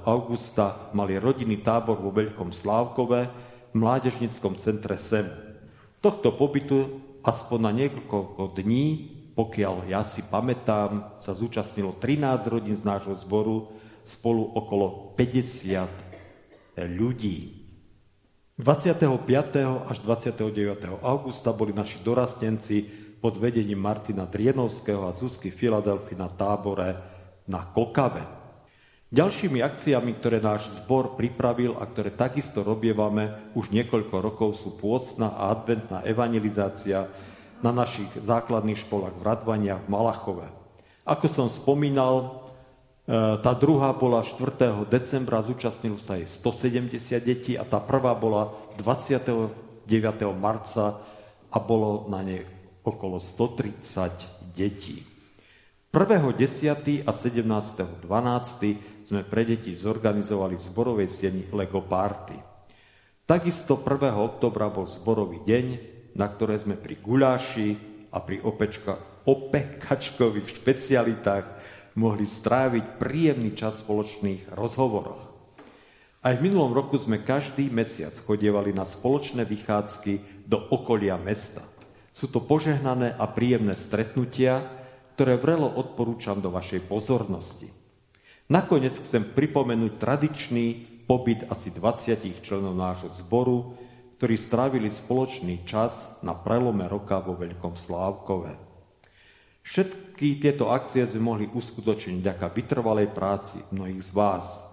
augusta 0.02 0.90
mali 0.90 1.22
rodinný 1.22 1.62
tábor 1.62 2.02
vo 2.02 2.10
Veľkom 2.10 2.50
Slávkove 2.50 3.20
v 3.70 3.74
Mládežnickom 3.78 4.58
centre 4.58 4.98
SEM. 4.98 5.30
Tohto 6.02 6.34
pobytu 6.34 6.98
aspoň 7.22 7.58
na 7.62 7.70
niekoľko 7.70 8.58
dní, 8.58 9.06
pokiaľ 9.38 9.86
ja 9.86 10.02
si 10.02 10.26
pamätám, 10.26 11.14
sa 11.22 11.30
zúčastnilo 11.30 11.94
13 11.94 12.50
rodín 12.50 12.74
z 12.74 12.82
nášho 12.82 13.14
zboru, 13.14 13.70
spolu 14.02 14.50
okolo 14.50 15.14
50 15.14 16.09
ľudí. 16.76 17.60
25. 18.60 19.88
až 19.88 19.96
29. 20.04 21.00
augusta 21.00 21.48
boli 21.56 21.72
naši 21.72 21.96
dorastenci 22.04 22.84
pod 23.20 23.40
vedením 23.40 23.80
Martina 23.80 24.28
Drienovského 24.28 25.08
a 25.08 25.16
Zuzky 25.16 25.48
Filadelfy 25.48 26.12
na 26.12 26.28
tábore 26.28 26.96
na 27.48 27.64
Kokave. 27.64 28.40
Ďalšími 29.10 29.58
akciami, 29.58 30.22
ktoré 30.22 30.38
náš 30.38 30.70
zbor 30.78 31.18
pripravil 31.18 31.74
a 31.74 31.82
ktoré 31.82 32.14
takisto 32.14 32.62
robievame 32.62 33.50
už 33.58 33.74
niekoľko 33.74 34.16
rokov, 34.22 34.54
sú 34.54 34.78
pôstna 34.78 35.34
a 35.34 35.50
adventná 35.50 36.06
evangelizácia 36.06 37.10
na 37.58 37.74
našich 37.74 38.08
základných 38.22 38.86
školách 38.86 39.18
v 39.18 39.26
Radvania 39.26 39.82
v 39.82 39.90
Malachove. 39.90 40.46
Ako 41.02 41.26
som 41.26 41.50
spomínal, 41.50 42.39
tá 43.08 43.52
druhá 43.56 43.92
bola 43.96 44.20
4. 44.20 44.88
decembra, 44.88 45.40
zúčastnilo 45.40 45.96
sa 45.96 46.20
jej 46.20 46.28
170 46.28 46.96
detí 47.20 47.52
a 47.56 47.64
tá 47.64 47.80
prvá 47.80 48.12
bola 48.12 48.52
29. 48.76 49.52
marca 50.36 51.00
a 51.50 51.58
bolo 51.58 52.06
na 52.06 52.22
nej 52.22 52.46
okolo 52.84 53.18
130 53.18 54.52
detí. 54.54 55.02
1.10. 55.90 57.02
a 57.02 57.10
17.12. 57.10 58.06
sme 59.02 59.26
pre 59.26 59.42
deti 59.42 59.74
zorganizovali 59.74 60.54
v 60.54 60.62
zborovej 60.62 61.08
sieni 61.10 61.42
Lego 61.50 61.82
Party. 61.82 62.38
Takisto 63.26 63.74
1. 63.82 64.14
oktobra 64.14 64.70
bol 64.70 64.86
zborový 64.86 65.42
deň, 65.42 65.66
na 66.14 66.30
ktoré 66.30 66.62
sme 66.62 66.78
pri 66.78 66.94
guláši 67.02 67.74
a 68.14 68.22
pri 68.22 68.38
opečka, 68.38 69.02
opekačkových 69.26 70.62
špecialitách 70.62 71.46
mohli 71.98 72.26
stráviť 72.26 73.00
príjemný 73.00 73.54
čas 73.56 73.80
v 73.80 73.84
spoločných 73.88 74.42
rozhovoroch. 74.54 75.30
Aj 76.20 76.36
v 76.36 76.44
minulom 76.44 76.76
roku 76.76 77.00
sme 77.00 77.24
každý 77.24 77.72
mesiac 77.72 78.12
chodievali 78.12 78.76
na 78.76 78.84
spoločné 78.84 79.48
vychádzky 79.48 80.44
do 80.44 80.60
okolia 80.68 81.16
mesta. 81.16 81.64
Sú 82.12 82.28
to 82.28 82.44
požehnané 82.44 83.16
a 83.16 83.24
príjemné 83.24 83.72
stretnutia, 83.72 84.68
ktoré 85.16 85.40
vrelo 85.40 85.70
odporúčam 85.70 86.36
do 86.36 86.52
vašej 86.52 86.84
pozornosti. 86.84 87.72
Nakoniec 88.50 88.98
chcem 88.98 89.22
pripomenúť 89.32 89.92
tradičný 89.96 90.66
pobyt 91.06 91.46
asi 91.48 91.70
20 91.72 92.44
členov 92.44 92.74
nášho 92.74 93.08
zboru, 93.14 93.78
ktorí 94.20 94.36
strávili 94.36 94.92
spoločný 94.92 95.64
čas 95.64 96.10
na 96.20 96.36
prelome 96.36 96.84
roka 96.84 97.22
vo 97.24 97.38
Veľkom 97.38 97.78
Slávkove. 97.78 98.52
Všetky 99.64 100.09
Všetky 100.20 100.36
tieto 100.36 100.68
akcie 100.68 101.00
sme 101.08 101.32
mohli 101.32 101.48
uskutočniť 101.48 102.20
vďaka 102.20 102.52
vytrvalej 102.52 103.08
práci 103.08 103.56
mnohých 103.72 104.04
z 104.04 104.10
vás. 104.12 104.68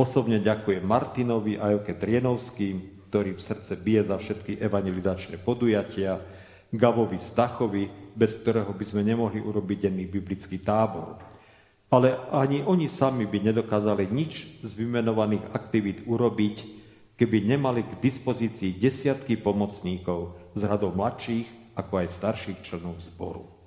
Osobne 0.00 0.40
ďakujem 0.40 0.80
Martinovi 0.80 1.60
a 1.60 1.76
Joke 1.76 1.92
Drienovským, 1.92 3.04
ktorý 3.12 3.36
v 3.36 3.44
srdce 3.52 3.76
bije 3.76 4.08
za 4.08 4.16
všetky 4.16 4.56
evangelizačné 4.56 5.44
podujatia, 5.44 6.24
Gavovi 6.72 7.20
Stachovi, 7.20 8.16
bez 8.16 8.40
ktorého 8.40 8.72
by 8.72 8.84
sme 8.88 9.04
nemohli 9.04 9.44
urobiť 9.44 9.92
denný 9.92 10.08
biblický 10.08 10.56
tábor. 10.56 11.20
Ale 11.92 12.24
ani 12.32 12.64
oni 12.64 12.88
sami 12.88 13.28
by 13.28 13.44
nedokázali 13.44 14.08
nič 14.08 14.64
z 14.64 14.70
vymenovaných 14.72 15.52
aktivít 15.52 16.08
urobiť, 16.08 16.64
keby 17.20 17.44
nemali 17.44 17.84
k 17.84 17.92
dispozícii 18.00 18.80
desiatky 18.80 19.36
pomocníkov 19.36 20.32
z 20.56 20.64
radov 20.64 20.96
mladších 20.96 21.76
ako 21.76 21.92
aj 21.92 22.08
starších 22.08 22.64
členov 22.64 22.96
zboru. 23.04 23.57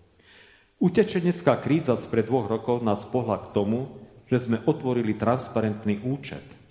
Utečenecká 0.82 1.61
kríza 1.61 1.93
spred 1.93 2.25
dvoch 2.25 2.49
rokov 2.49 2.82
nás 2.82 3.05
pohla 3.05 3.38
k 3.38 3.53
tomu, 3.53 4.01
že 4.25 4.49
sme 4.49 4.65
otvorili 4.65 5.13
transparentný 5.13 6.01
účet– 6.01 6.41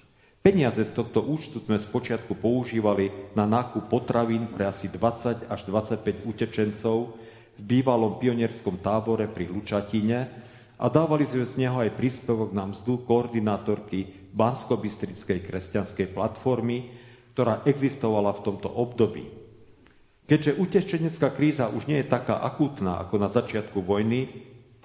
Peniaze 0.41 0.81
z 0.89 0.97
tohto 0.97 1.21
účtu 1.21 1.61
sme 1.61 1.77
spočiatku 1.77 2.33
používali 2.33 3.13
na 3.37 3.45
nákup 3.45 3.93
potravín 3.93 4.49
pre 4.49 4.73
asi 4.73 4.89
20 4.89 5.53
až 5.53 5.61
25 5.69 6.25
utečencov 6.25 7.13
v 7.61 7.61
bývalom 7.61 8.17
pionierskom 8.17 8.81
tábore 8.81 9.29
pri 9.29 9.53
Lučatine 9.53 10.33
a 10.81 10.89
dávali 10.89 11.29
sme 11.29 11.45
z 11.45 11.61
neho 11.61 11.77
aj 11.85 11.93
príspevok 11.93 12.57
na 12.57 12.65
mzdu 12.65 13.05
koordinátorky 13.05 14.33
Bansko-Bystrickej 14.33 15.45
kresťanskej 15.45 16.17
platformy, 16.17 16.89
ktorá 17.37 17.61
existovala 17.69 18.33
v 18.33 18.41
tomto 18.41 18.73
období. 18.73 19.40
Keďže 20.31 20.63
utečenecká 20.63 21.35
kríza 21.35 21.67
už 21.75 21.91
nie 21.91 21.99
je 21.99 22.07
taká 22.07 22.39
akútna 22.39 23.03
ako 23.03 23.19
na 23.19 23.27
začiatku 23.27 23.83
vojny, 23.83 24.31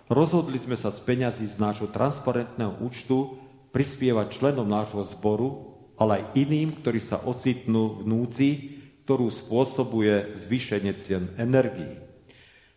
rozhodli 0.10 0.58
sme 0.58 0.74
sa 0.74 0.90
z 0.90 0.98
peňazí 1.06 1.46
z 1.46 1.62
nášho 1.62 1.86
transparentného 1.86 2.82
účtu 2.82 3.38
prispievať 3.70 4.42
členom 4.42 4.66
nášho 4.66 5.06
zboru, 5.06 5.78
ale 6.02 6.18
aj 6.18 6.42
iným, 6.42 6.74
ktorí 6.82 6.98
sa 6.98 7.22
ocitnú 7.22 8.02
v 8.02 8.10
núdzi, 8.10 8.52
ktorú 9.06 9.30
spôsobuje 9.30 10.34
zvýšenie 10.34 10.98
cien 10.98 11.30
energií. 11.38 11.94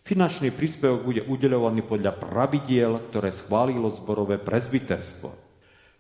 Finančný 0.05 0.53
príspevok 0.53 1.09
bude 1.09 1.25
udeľovaný 1.25 1.89
podľa 1.89 2.21
pravidiel, 2.21 3.01
ktoré 3.09 3.33
schválilo 3.33 3.89
zborové 3.89 4.37
prezbiterstvo. 4.37 5.33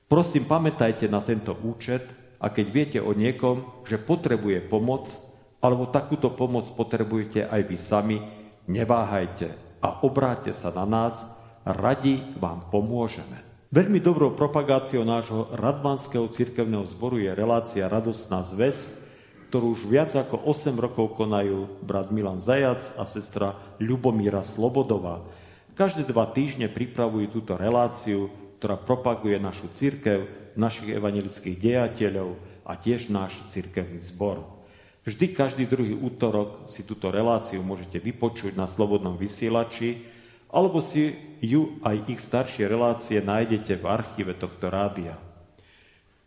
Prosím, 0.04 0.44
pamätajte 0.44 1.08
na 1.08 1.24
tento 1.24 1.56
účet 1.64 2.04
a 2.36 2.52
keď 2.52 2.66
viete 2.68 2.98
o 3.00 3.16
niekom, 3.16 3.84
že 3.88 3.96
potrebuje 3.96 4.68
pomoc, 4.68 5.27
alebo 5.58 5.90
takúto 5.90 6.30
pomoc 6.30 6.66
potrebujete 6.74 7.46
aj 7.46 7.62
vy 7.66 7.76
sami, 7.76 8.18
neváhajte 8.70 9.54
a 9.82 10.02
obráte 10.06 10.54
sa 10.54 10.70
na 10.70 10.86
nás, 10.86 11.26
radi 11.66 12.22
vám 12.38 12.70
pomôžeme. 12.70 13.44
Veľmi 13.68 14.00
dobrou 14.00 14.32
propagáciou 14.32 15.04
nášho 15.04 15.52
radmanského 15.52 16.24
cirkevného 16.32 16.88
zboru 16.88 17.20
je 17.20 17.28
relácia 17.36 17.84
Radostná 17.84 18.40
zväz, 18.40 18.88
ktorú 19.52 19.76
už 19.76 19.84
viac 19.84 20.12
ako 20.16 20.40
8 20.48 20.72
rokov 20.76 21.12
konajú 21.16 21.84
brat 21.84 22.08
Milan 22.08 22.40
Zajac 22.40 22.96
a 22.96 23.04
sestra 23.04 23.56
Ľubomíra 23.76 24.40
Slobodová. 24.40 25.20
Každé 25.76 26.08
dva 26.08 26.32
týždne 26.32 26.72
pripravujú 26.72 27.28
túto 27.28 27.60
reláciu, 27.60 28.32
ktorá 28.56 28.80
propaguje 28.80 29.36
našu 29.36 29.68
cirkev, 29.68 30.52
našich 30.56 30.90
evangelických 30.90 31.60
dejateľov 31.60 32.40
a 32.64 32.72
tiež 32.74 33.12
náš 33.12 33.36
cirkevný 33.52 34.00
zbor. 34.00 34.57
Vždy 35.08 35.32
každý 35.32 35.64
druhý 35.64 35.96
útorok 35.96 36.68
si 36.68 36.84
túto 36.84 37.08
reláciu 37.08 37.64
môžete 37.64 37.96
vypočuť 37.96 38.52
na 38.52 38.68
Slobodnom 38.68 39.16
vysielači, 39.16 40.04
alebo 40.52 40.84
si 40.84 41.16
ju 41.40 41.80
aj 41.80 42.12
ich 42.12 42.20
staršie 42.20 42.68
relácie 42.68 43.16
nájdete 43.24 43.80
v 43.80 43.88
archíve 43.88 44.36
tohto 44.36 44.68
rádia. 44.68 45.16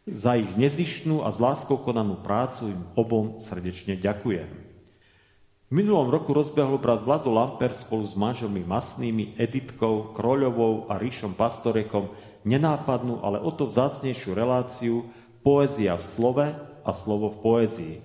Za 0.10 0.34
ich 0.34 0.50
nezišnú 0.58 1.22
a 1.22 1.30
s 1.30 1.38
láskou 1.38 1.78
konanú 1.78 2.26
prácu 2.26 2.74
im 2.74 2.82
obom 2.98 3.38
srdečne 3.38 4.02
ďakujem. 4.02 4.50
V 4.50 5.72
minulom 5.72 6.10
roku 6.10 6.34
rozbehol 6.34 6.82
brat 6.82 7.06
Vlado 7.06 7.30
Lamper 7.30 7.78
spolu 7.78 8.02
s 8.02 8.18
manželmi 8.18 8.66
Masnými, 8.66 9.38
Editkou, 9.38 10.10
Kroľovou 10.18 10.90
a 10.90 10.98
Ríšom 10.98 11.38
Pastorekom 11.38 12.10
nenápadnú, 12.50 13.22
ale 13.22 13.38
o 13.46 13.54
to 13.54 13.70
vzácnejšiu 13.70 14.34
reláciu 14.34 15.06
Poézia 15.46 15.94
v 15.94 16.02
slove 16.02 16.48
a 16.82 16.92
slovo 16.98 17.30
v 17.30 17.38
poézii. 17.46 17.96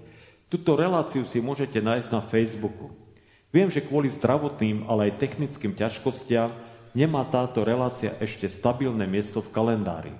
Tuto 0.47 0.79
reláciu 0.79 1.27
si 1.27 1.43
môžete 1.43 1.83
nájsť 1.83 2.09
na 2.15 2.23
Facebooku. 2.23 2.95
Viem, 3.51 3.67
že 3.67 3.83
kvôli 3.83 4.07
zdravotným, 4.07 4.87
ale 4.87 5.11
aj 5.11 5.19
technickým 5.19 5.75
ťažkostiam 5.75 6.55
nemá 6.95 7.27
táto 7.27 7.67
relácia 7.67 8.15
ešte 8.23 8.47
stabilné 8.47 9.11
miesto 9.11 9.43
v 9.43 9.51
kalendári. 9.51 10.15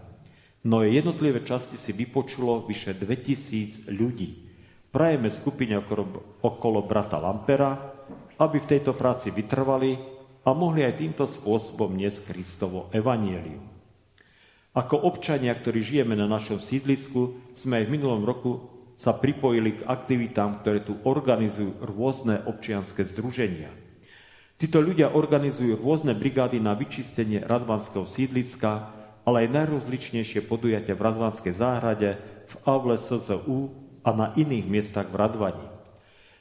No 0.67 0.83
jednotlivé 0.83 1.47
časti 1.47 1.79
si 1.79 1.95
vypočulo 1.95 2.67
vyše 2.67 2.91
2000 2.99 3.87
ľudí. 3.95 4.51
Prajeme 4.91 5.31
skupine 5.31 5.79
okolo, 5.79 6.05
okolo 6.43 6.83
brata 6.83 7.23
Lampera, 7.23 7.95
aby 8.43 8.59
v 8.59 8.71
tejto 8.75 8.99
práci 8.99 9.31
vytrvali 9.31 9.95
a 10.43 10.51
mohli 10.51 10.83
aj 10.83 10.99
týmto 10.99 11.23
spôsobom 11.23 11.95
niesť 11.95 12.35
Kristovo 12.35 12.91
evanielium. 12.91 13.63
Ako 14.75 15.07
občania, 15.07 15.55
ktorí 15.55 15.87
žijeme 15.87 16.19
na 16.19 16.27
našom 16.27 16.59
sídlisku, 16.59 17.33
sme 17.55 17.81
aj 17.81 17.85
v 17.87 17.95
minulom 17.95 18.27
roku 18.27 18.76
sa 18.97 19.13
pripojili 19.13 19.79
k 19.79 19.85
aktivitám, 19.85 20.65
ktoré 20.65 20.81
tu 20.81 20.97
organizujú 21.05 21.85
rôzne 21.85 22.41
občianské 22.49 23.05
združenia. 23.05 23.69
Títo 24.57 24.81
ľudia 24.81 25.13
organizujú 25.13 25.77
rôzne 25.77 26.17
brigády 26.17 26.57
na 26.57 26.73
vyčistenie 26.73 27.45
radvanského 27.45 28.09
sídliska, 28.09 28.89
ale 29.29 29.45
aj 29.45 29.53
najrozličnejšie 29.53 30.49
podujatia 30.49 30.97
v 30.97 31.05
Radvanskej 31.13 31.53
záhrade, 31.53 32.17
v 32.49 32.55
Avle 32.65 32.97
SZU 32.97 33.69
a 34.01 34.17
na 34.17 34.33
iných 34.33 34.65
miestach 34.65 35.13
v 35.13 35.21
Radvani. 35.21 35.67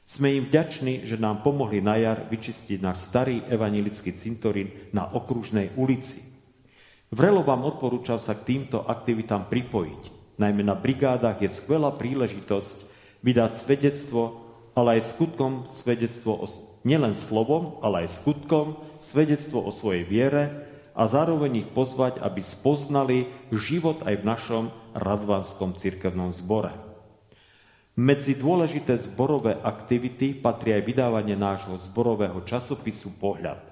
Sme 0.07 0.37
im 0.37 0.47
vďační, 0.47 1.03
že 1.03 1.19
nám 1.19 1.43
pomohli 1.43 1.83
na 1.83 1.99
jar 1.99 2.23
vyčistiť 2.29 2.77
náš 2.79 3.09
starý 3.09 3.41
evanilický 3.51 4.15
cintorín 4.15 4.71
na 4.95 5.11
okružnej 5.11 5.75
ulici. 5.75 6.23
Vrelo 7.11 7.43
vám 7.43 7.67
odporúčam 7.67 8.21
sa 8.21 8.37
k 8.37 8.47
týmto 8.53 8.85
aktivitám 8.85 9.49
pripojiť 9.51 10.24
najmä 10.35 10.63
na 10.63 10.75
brigádach, 10.75 11.39
je 11.39 11.49
skvelá 11.51 11.95
príležitosť 11.95 12.77
vydať 13.23 13.51
svedectvo, 13.55 14.43
ale 14.75 14.99
aj 14.99 15.15
skutkom 15.15 15.65
svedectvo 15.71 16.35
o, 16.35 16.45
nielen 16.83 17.15
slovom, 17.15 17.79
ale 17.79 18.05
aj 18.05 18.21
skutkom 18.21 18.75
svedectvo 18.99 19.63
o 19.63 19.71
svojej 19.71 20.03
viere 20.03 20.43
a 20.95 21.07
zároveň 21.07 21.63
ich 21.63 21.69
pozvať, 21.71 22.19
aby 22.19 22.39
spoznali 22.43 23.31
život 23.51 24.03
aj 24.03 24.15
v 24.19 24.27
našom 24.27 24.63
radvanskom 24.95 25.79
cirkevnom 25.79 26.31
zbore. 26.35 26.75
Medzi 27.95 28.35
dôležité 28.35 28.99
zborové 28.99 29.55
aktivity 29.63 30.35
patrí 30.35 30.75
aj 30.75 30.83
vydávanie 30.83 31.39
nášho 31.39 31.79
zborového 31.79 32.43
časopisu 32.43 33.15
Pohľad. 33.23 33.63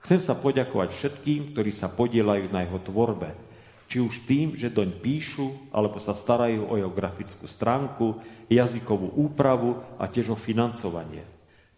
Chcem 0.00 0.24
sa 0.24 0.32
poďakovať 0.32 0.88
všetkým, 0.88 1.52
ktorí 1.52 1.68
sa 1.68 1.92
podielajú 1.92 2.48
na 2.48 2.64
jeho 2.64 2.80
tvorbe– 2.80 3.32
či 3.88 4.04
už 4.04 4.28
tým, 4.28 4.52
že 4.52 4.68
doň 4.68 5.00
píšu, 5.00 5.72
alebo 5.72 5.96
sa 5.96 6.12
starajú 6.12 6.68
o 6.68 6.76
jeho 6.76 6.92
grafickú 6.92 7.48
stránku, 7.48 8.20
jazykovú 8.52 9.16
úpravu 9.16 9.80
a 9.96 10.04
tiež 10.04 10.36
o 10.36 10.38
financovanie. 10.38 11.24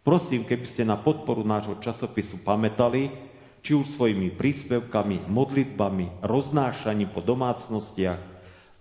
Prosím, 0.02 0.42
keby 0.42 0.66
ste 0.66 0.82
na 0.82 0.98
podporu 0.98 1.46
nášho 1.46 1.78
časopisu 1.78 2.42
pamätali, 2.42 3.14
či 3.62 3.78
už 3.78 3.86
svojimi 3.94 4.34
príspevkami, 4.34 5.30
modlitbami, 5.30 6.24
roznášaním 6.24 7.14
po 7.14 7.22
domácnostiach, 7.22 8.18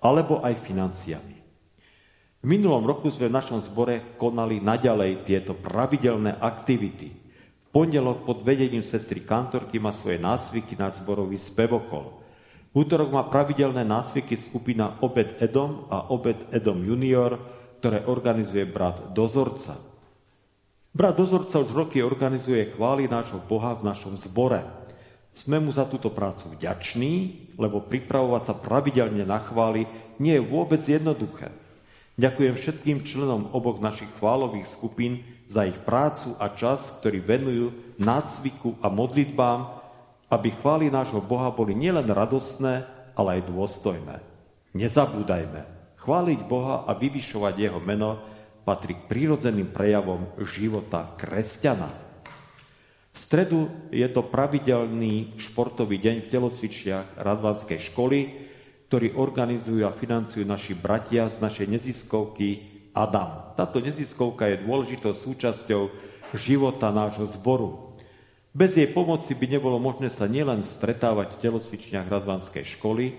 alebo 0.02 0.42
aj 0.42 0.56
financiami. 0.66 1.38
V 2.40 2.46
minulom 2.48 2.88
roku 2.88 3.12
sme 3.12 3.28
v 3.28 3.36
našom 3.36 3.60
zbore 3.60 4.16
konali 4.16 4.64
naďalej 4.64 5.28
tieto 5.28 5.52
pravidelné 5.52 6.40
aktivity. 6.40 7.12
V 7.12 7.68
pondelok 7.76 8.24
pod 8.24 8.48
vedením 8.48 8.82
sestry 8.82 9.22
kantorky 9.22 9.76
má 9.76 9.92
svoje 9.92 10.24
nácviky 10.24 10.80
na 10.80 10.88
zborový 10.88 11.36
spevokol. 11.36 12.19
Útorok 12.70 13.10
má 13.10 13.26
pravidelné 13.26 13.82
násvyky 13.82 14.38
skupina 14.38 15.02
Obed 15.02 15.42
Edom 15.42 15.90
a 15.90 16.06
Obed 16.14 16.54
Edom 16.54 16.86
Junior, 16.86 17.42
ktoré 17.82 18.06
organizuje 18.06 18.62
brat 18.70 19.10
Dozorca. 19.10 19.74
Brat 20.94 21.18
Dozorca 21.18 21.58
už 21.58 21.74
roky 21.74 22.06
organizuje 22.06 22.70
chvály 22.70 23.10
nášho 23.10 23.42
Boha 23.42 23.74
v 23.74 23.90
našom 23.90 24.14
zbore. 24.14 24.62
Sme 25.34 25.58
mu 25.58 25.74
za 25.74 25.90
túto 25.90 26.14
prácu 26.14 26.54
vďační, 26.54 27.14
lebo 27.58 27.82
pripravovať 27.82 28.44
sa 28.46 28.56
pravidelne 28.58 29.26
na 29.26 29.42
chvály 29.42 29.90
nie 30.22 30.38
je 30.38 30.46
vôbec 30.46 30.82
jednoduché. 30.86 31.50
Ďakujem 32.22 32.54
všetkým 32.54 32.98
členom 33.02 33.50
oboch 33.56 33.82
našich 33.82 34.12
chválových 34.20 34.70
skupín 34.70 35.26
za 35.50 35.66
ich 35.66 35.78
prácu 35.88 36.38
a 36.38 36.54
čas, 36.54 36.94
ktorý 37.02 37.24
venujú 37.24 37.68
nácviku 37.98 38.78
a 38.84 38.92
modlitbám, 38.92 39.79
aby 40.30 40.54
chvály 40.54 40.94
nášho 40.94 41.20
Boha 41.20 41.50
boli 41.50 41.74
nielen 41.74 42.06
radostné, 42.06 42.86
ale 43.18 43.42
aj 43.42 43.50
dôstojné. 43.50 44.22
Nezabúdajme, 44.78 45.66
chváliť 45.98 46.40
Boha 46.46 46.86
a 46.86 46.94
vyvyšovať 46.94 47.54
Jeho 47.58 47.82
meno 47.82 48.22
patrí 48.62 48.94
k 48.94 49.10
prírodzeným 49.10 49.74
prejavom 49.74 50.30
života 50.46 51.18
kresťana. 51.18 51.90
V 53.10 53.18
stredu 53.18 53.66
je 53.90 54.06
to 54.06 54.22
pravidelný 54.22 55.34
športový 55.42 55.98
deň 55.98 56.16
v 56.24 56.32
telosvičiach 56.32 57.18
Radvanskej 57.18 57.82
školy, 57.90 58.20
ktorý 58.86 59.18
organizujú 59.18 59.86
a 59.90 59.98
financujú 59.98 60.46
naši 60.46 60.78
bratia 60.78 61.26
z 61.26 61.42
našej 61.42 61.68
neziskovky 61.68 62.50
Adam. 62.94 63.58
Táto 63.58 63.82
neziskovka 63.82 64.50
je 64.50 64.62
dôležitou 64.62 65.18
súčasťou 65.18 65.90
života 66.38 66.94
nášho 66.94 67.26
zboru. 67.26 67.89
Bez 68.50 68.74
jej 68.74 68.90
pomoci 68.90 69.38
by 69.38 69.46
nebolo 69.46 69.78
možné 69.78 70.10
sa 70.10 70.26
nielen 70.26 70.66
stretávať 70.66 71.38
v 71.38 71.42
telosvičniach 71.46 72.10
Radvanskej 72.10 72.66
školy, 72.66 73.14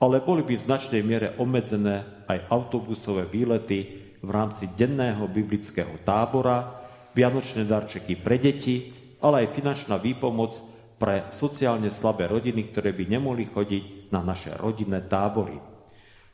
ale 0.00 0.24
boli 0.24 0.40
by 0.40 0.56
v 0.56 0.64
značnej 0.64 1.04
miere 1.04 1.36
obmedzené 1.36 2.24
aj 2.24 2.48
autobusové 2.48 3.28
výlety 3.28 3.78
v 4.24 4.30
rámci 4.32 4.72
denného 4.72 5.28
biblického 5.28 6.00
tábora, 6.00 6.80
vianočné 7.12 7.68
darčeky 7.68 8.16
pre 8.16 8.40
deti, 8.40 8.88
ale 9.20 9.44
aj 9.44 9.52
finančná 9.52 10.00
výpomoc 10.00 10.56
pre 10.96 11.28
sociálne 11.28 11.92
slabé 11.92 12.32
rodiny, 12.32 12.72
ktoré 12.72 12.96
by 12.96 13.04
nemohli 13.04 13.52
chodiť 13.52 14.08
na 14.08 14.24
naše 14.24 14.56
rodinné 14.56 15.04
tábory. 15.04 15.60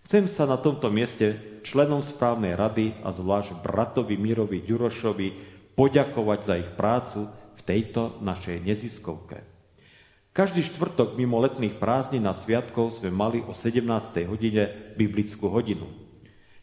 Chcem 0.06 0.30
sa 0.30 0.46
na 0.46 0.54
tomto 0.54 0.86
mieste 0.86 1.58
členom 1.66 1.98
správnej 1.98 2.54
rady 2.54 2.94
a 3.02 3.10
zvlášť 3.10 3.58
bratovi 3.58 4.14
Mirovi 4.14 4.62
Ďurošovi 4.62 5.28
poďakovať 5.74 6.40
za 6.46 6.54
ich 6.62 6.70
prácu 6.78 7.26
v 7.56 7.60
tejto 7.64 8.20
našej 8.20 8.60
neziskovke. 8.62 9.42
Každý 10.36 10.68
štvrtok 10.68 11.16
mimo 11.16 11.40
letných 11.40 11.80
prázdnin 11.80 12.28
a 12.28 12.36
sviatkov 12.36 12.92
sme 12.92 13.08
mali 13.08 13.40
o 13.40 13.56
17. 13.56 13.80
hodine 14.28 14.92
biblickú 14.92 15.48
hodinu. 15.48 15.88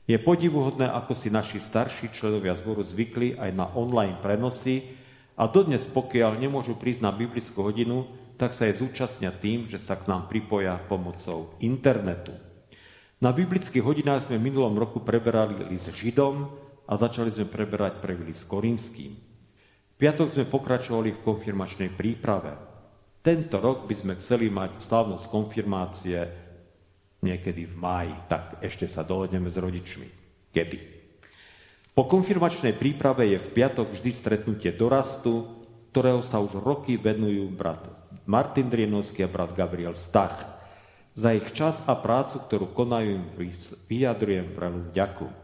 Je 0.05 0.13
podivuhodné, 0.21 0.85
ako 0.85 1.17
si 1.17 1.33
naši 1.33 1.57
starší 1.57 2.13
členovia 2.13 2.53
zboru 2.53 2.85
zvykli 2.85 3.33
aj 3.33 3.49
na 3.55 3.65
online 3.73 4.21
prenosy 4.21 4.93
a 5.33 5.49
dodnes, 5.49 5.89
pokiaľ 5.89 6.37
nemôžu 6.37 6.77
prísť 6.77 7.01
na 7.01 7.09
biblickú 7.09 7.65
hodinu, 7.65 8.05
tak 8.37 8.53
sa 8.53 8.69
jej 8.69 8.77
zúčastnia 8.77 9.33
tým, 9.33 9.65
že 9.65 9.81
sa 9.81 9.97
k 9.97 10.05
nám 10.05 10.29
pripoja 10.29 10.77
pomocou 10.85 11.57
internetu. 11.57 12.37
Na 13.23 13.33
biblických 13.33 13.81
hodinách 13.81 14.29
sme 14.29 14.37
v 14.37 14.51
minulom 14.53 14.77
roku 14.77 15.01
preberali 15.01 15.55
list 15.71 15.89
Židom 15.89 16.51
a 16.85 16.93
začali 16.93 17.31
sme 17.31 17.49
preberať 17.49 18.03
prvý 18.03 18.27
list 18.27 18.45
Korinským. 18.45 19.32
Piatok 20.03 20.27
sme 20.27 20.43
pokračovali 20.43 21.15
v 21.15 21.23
konfirmačnej 21.23 21.87
príprave. 21.95 22.51
Tento 23.23 23.55
rok 23.63 23.87
by 23.87 23.95
sme 23.95 24.19
chceli 24.19 24.51
mať 24.51 24.83
slávnosť 24.83 25.31
konfirmácie 25.31 26.19
niekedy 27.23 27.63
v 27.63 27.75
máji, 27.79 28.11
tak 28.27 28.59
ešte 28.59 28.83
sa 28.83 29.07
dohodneme 29.07 29.47
s 29.47 29.55
rodičmi. 29.55 30.03
Kedy? 30.51 30.77
Po 31.95 32.03
konfirmačnej 32.03 32.75
príprave 32.75 33.31
je 33.31 33.47
v 33.47 33.53
piatok 33.55 33.95
vždy 33.95 34.11
stretnutie 34.11 34.75
dorastu, 34.75 35.47
ktorého 35.95 36.19
sa 36.19 36.43
už 36.43 36.59
roky 36.59 36.99
venujú 36.99 37.47
brat 37.55 37.87
Martin 38.27 38.67
Drienovský 38.67 39.23
a 39.23 39.31
brat 39.31 39.55
Gabriel 39.55 39.95
Stach. 39.95 40.43
Za 41.15 41.31
ich 41.31 41.47
čas 41.55 41.79
a 41.87 41.95
prácu, 41.95 42.43
ktorú 42.43 42.75
konajú, 42.75 43.39
vyjadrujem 43.87 44.51
vrelú 44.51 44.83
vďaku. 44.91 45.42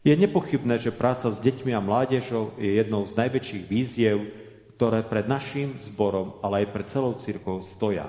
Je 0.00 0.16
nepochybné, 0.16 0.80
že 0.80 0.96
práca 0.96 1.28
s 1.28 1.36
deťmi 1.36 1.76
a 1.76 1.84
mládežou 1.84 2.56
je 2.56 2.80
jednou 2.80 3.04
z 3.04 3.12
najväčších 3.20 3.64
víziev, 3.68 4.32
ktoré 4.80 5.04
pred 5.04 5.28
našim 5.28 5.76
zborom, 5.76 6.40
ale 6.40 6.64
aj 6.64 6.72
pred 6.72 6.86
celou 6.88 7.12
církou 7.20 7.60
stoja. 7.60 8.08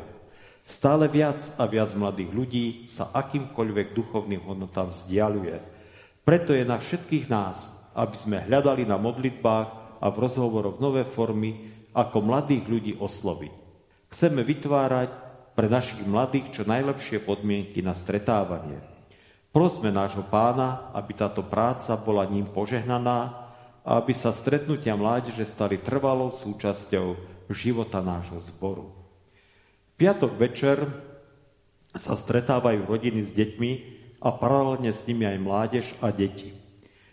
Stále 0.64 1.12
viac 1.12 1.44
a 1.60 1.68
viac 1.68 1.92
mladých 1.92 2.32
ľudí 2.32 2.66
sa 2.88 3.12
akýmkoľvek 3.12 3.92
duchovným 3.92 4.40
hodnotám 4.48 4.88
vzdialuje. 4.88 5.60
Preto 6.24 6.56
je 6.56 6.64
na 6.64 6.80
všetkých 6.80 7.28
nás, 7.28 7.68
aby 7.92 8.16
sme 8.16 8.40
hľadali 8.40 8.88
na 8.88 8.96
modlitbách 8.96 10.00
a 10.00 10.08
v 10.08 10.22
rozhovoroch 10.24 10.80
nové 10.80 11.04
formy, 11.04 11.60
ako 11.92 12.24
mladých 12.24 12.72
ľudí 12.72 12.94
osloviť. 13.04 13.52
Chceme 14.08 14.48
vytvárať 14.48 15.12
pre 15.60 15.68
našich 15.68 16.08
mladých 16.08 16.56
čo 16.56 16.64
najlepšie 16.64 17.20
podmienky 17.20 17.84
na 17.84 17.92
stretávanie. 17.92 18.91
Prosme 19.52 19.92
nášho 19.92 20.24
pána, 20.24 20.88
aby 20.96 21.12
táto 21.12 21.44
práca 21.44 22.00
bola 22.00 22.24
ním 22.24 22.48
požehnaná 22.48 23.52
a 23.84 24.00
aby 24.00 24.16
sa 24.16 24.32
stretnutia 24.32 24.96
mládeže 24.96 25.44
stali 25.44 25.76
trvalou 25.76 26.32
súčasťou 26.32 27.20
života 27.52 28.00
nášho 28.00 28.40
zboru. 28.40 28.96
V 29.92 30.08
piatok 30.08 30.32
večer 30.40 30.88
sa 31.92 32.16
stretávajú 32.16 32.88
rodiny 32.88 33.20
s 33.20 33.36
deťmi 33.36 33.72
a 34.24 34.32
paralelne 34.32 34.96
s 34.96 35.04
nimi 35.04 35.28
aj 35.28 35.38
mládež 35.44 35.86
a 36.00 36.16
deti. 36.16 36.56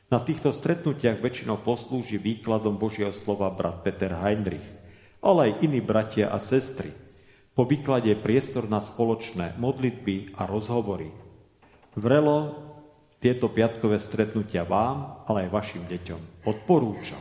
Na 0.08 0.22
týchto 0.22 0.54
stretnutiach 0.54 1.18
väčšinou 1.18 1.60
poslúži 1.60 2.16
výkladom 2.16 2.78
Božieho 2.78 3.10
slova 3.10 3.50
brat 3.50 3.82
Peter 3.82 4.14
Heinrich, 4.14 4.64
ale 5.18 5.52
aj 5.52 5.66
iní 5.66 5.82
bratia 5.82 6.30
a 6.30 6.38
sestry– 6.38 6.94
po 7.58 7.66
výklade 7.66 8.14
je 8.14 8.22
priestor 8.22 8.70
na 8.70 8.78
spoločné 8.78 9.58
modlitby 9.58 10.38
a 10.38 10.46
rozhovory. 10.46 11.10
Vrelo 11.96 12.68
tieto 13.18 13.50
piatkové 13.50 13.98
stretnutia 13.98 14.62
vám, 14.62 15.24
ale 15.26 15.46
aj 15.46 15.54
vašim 15.54 15.84
deťom 15.86 16.46
odporúčam. 16.46 17.20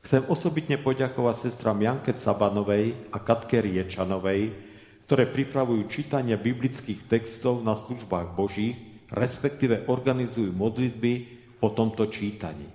Chcem 0.00 0.24
osobitne 0.32 0.80
poďakovať 0.80 1.36
sestram 1.48 1.76
Janke 1.76 2.16
Cabanovej 2.16 3.12
a 3.12 3.20
Katke 3.20 3.60
Riečanovej, 3.60 4.56
ktoré 5.04 5.28
pripravujú 5.28 5.90
čítanie 5.90 6.38
biblických 6.40 7.04
textov 7.10 7.60
na 7.60 7.76
službách 7.76 8.32
Božích, 8.32 8.78
respektíve 9.10 9.90
organizujú 9.90 10.54
modlitby 10.54 11.12
po 11.58 11.74
tomto 11.74 12.08
čítaní. 12.08 12.70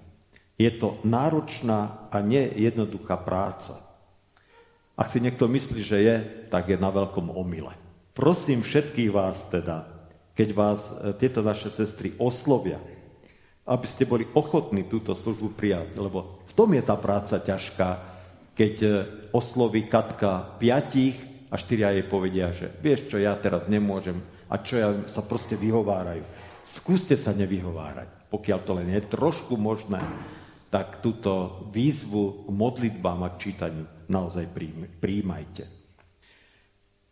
Je 0.55 0.69
to 0.75 0.99
náročná 1.03 2.11
a 2.11 2.21
nejednoduchá 2.21 3.19
práca. 3.23 3.79
Ak 4.95 5.11
si 5.11 5.19
niekto 5.19 5.51
myslí, 5.51 5.81
že 5.83 5.97
je, 5.99 6.15
tak 6.47 6.71
je 6.71 6.77
na 6.79 6.87
veľkom 6.87 7.33
omyle. 7.35 7.75
Prosím 8.15 8.63
všetkých 8.63 9.11
vás 9.11 9.47
teda, 9.51 9.94
keď 10.35 10.49
vás 10.51 10.91
e, 10.91 11.15
tieto 11.15 11.39
naše 11.39 11.71
sestry 11.71 12.13
oslovia, 12.19 12.77
aby 13.65 13.87
ste 13.87 14.05
boli 14.05 14.27
ochotní 14.37 14.85
túto 14.85 15.15
službu 15.15 15.57
prijať, 15.57 15.97
lebo 15.97 16.43
v 16.45 16.53
tom 16.53 16.69
je 16.75 16.83
tá 16.85 16.93
práca 16.99 17.39
ťažká, 17.41 17.89
keď 18.53 18.73
e, 18.83 18.89
osloví 19.31 19.87
Katka 19.87 20.59
piatich 20.59 21.17
a 21.49 21.55
štyria 21.55 21.95
jej 21.95 22.05
povedia, 22.05 22.51
že 22.51 22.69
vieš 22.83 23.09
čo, 23.09 23.17
ja 23.17 23.33
teraz 23.39 23.65
nemôžem 23.71 24.19
a 24.51 24.61
čo 24.61 24.77
ja 24.77 24.89
sa 25.09 25.25
proste 25.25 25.57
vyhovárajú. 25.57 26.21
Skúste 26.61 27.15
sa 27.15 27.33
nevyhovárať, 27.33 28.29
pokiaľ 28.29 28.59
to 28.61 28.71
len 28.77 28.89
je 28.91 29.01
trošku 29.07 29.55
možné, 29.55 30.01
tak 30.69 30.99
túto 30.99 31.63
výzvu 31.71 32.45
k 32.45 32.49
modlitbám 32.51 33.21
a 33.23 33.29
k 33.33 33.49
čítaniu 33.49 33.85
naozaj 34.11 34.49
príjmajte. 34.99 35.74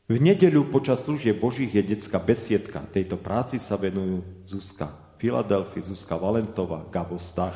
V 0.03 0.19
nedeľu 0.19 0.67
počas 0.67 0.99
služieb 1.07 1.39
Božích 1.39 1.71
je 1.71 1.79
detská 1.79 2.19
besiedka. 2.19 2.83
Tejto 2.91 3.15
práci 3.15 3.55
sa 3.55 3.79
venujú 3.79 4.19
Zuzka 4.43 4.91
Filadelfi, 5.15 5.79
Zuzka 5.79 6.19
Valentová, 6.19 6.83
Gabo 6.91 7.15
Stach. 7.15 7.55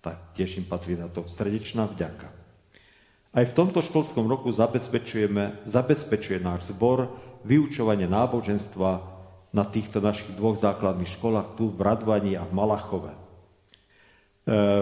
Tak 0.00 0.32
tiež 0.32 0.56
im 0.56 0.64
patrí 0.64 0.96
za 0.96 1.12
to 1.12 1.28
srdečná 1.28 1.84
vďaka. 1.84 2.32
Aj 3.36 3.44
v 3.44 3.52
tomto 3.52 3.84
školskom 3.84 4.24
roku 4.24 4.48
zabezpečujeme, 4.48 5.60
zabezpečuje 5.68 6.40
náš 6.40 6.72
zbor 6.72 7.12
vyučovanie 7.44 8.08
náboženstva 8.08 9.04
na 9.52 9.64
týchto 9.68 10.00
našich 10.00 10.32
dvoch 10.32 10.56
základných 10.56 11.12
školách 11.12 11.60
tu 11.60 11.68
v 11.68 11.80
Radvani 11.84 12.40
a 12.40 12.48
v 12.48 12.56
Malachove. 12.56 13.12
E, 13.12 13.18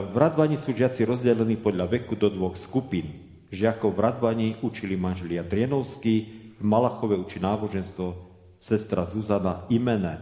v 0.07 0.15
Radvani 0.15 0.55
sú 0.55 0.71
žiaci 0.71 1.03
rozdelení 1.03 1.59
podľa 1.59 1.91
veku 1.91 2.15
do 2.15 2.31
dvoch 2.31 2.55
skupín. 2.55 3.19
Žiakov 3.51 3.99
v 3.99 4.03
Radvani 4.07 4.49
učili 4.63 4.95
manželia 4.95 5.43
Drienovský, 5.43 6.15
v 6.15 6.38
Malachove 6.59 7.15
učí 7.15 7.39
náboženstvo 7.39 8.19
sestra 8.59 9.07
Zuzana 9.07 9.63
Imene. 9.71 10.19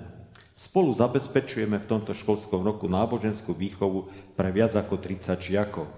Spolu 0.52 0.92
zabezpečujeme 0.92 1.80
v 1.80 1.88
tomto 1.88 2.12
školskom 2.12 2.60
roku 2.60 2.84
náboženskú 2.92 3.56
výchovu 3.56 4.12
pre 4.36 4.52
viac 4.52 4.76
ako 4.76 5.00
30 5.00 5.32
žiakov. 5.40 5.88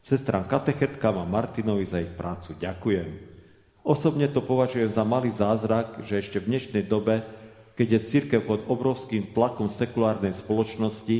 Sestram 0.00 0.48
katechetkám 0.48 1.20
a 1.20 1.28
Martinovi 1.28 1.84
za 1.84 2.00
ich 2.00 2.12
prácu 2.16 2.56
ďakujem. 2.56 3.08
Osobne 3.84 4.32
to 4.32 4.40
považujem 4.40 4.88
za 4.88 5.04
malý 5.04 5.28
zázrak, 5.28 6.00
že 6.08 6.24
ešte 6.24 6.40
v 6.40 6.56
dnešnej 6.56 6.84
dobe, 6.88 7.20
keď 7.76 8.00
je 8.00 8.06
církev 8.08 8.40
pod 8.48 8.64
obrovským 8.72 9.36
tlakom 9.36 9.68
sekulárnej 9.68 10.32
spoločnosti, 10.32 11.18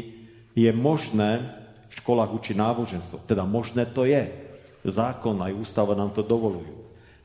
je 0.56 0.70
možné 0.72 1.44
v 1.88 1.92
školách 2.00 2.32
učiť 2.32 2.56
náboženstvo. 2.56 3.20
Teda 3.28 3.44
možné 3.44 3.84
to 3.84 4.08
je. 4.08 4.32
Zákon 4.80 5.36
aj 5.44 5.52
ústava 5.60 5.92
nám 5.92 6.16
to 6.16 6.24
dovolujú. 6.24 6.81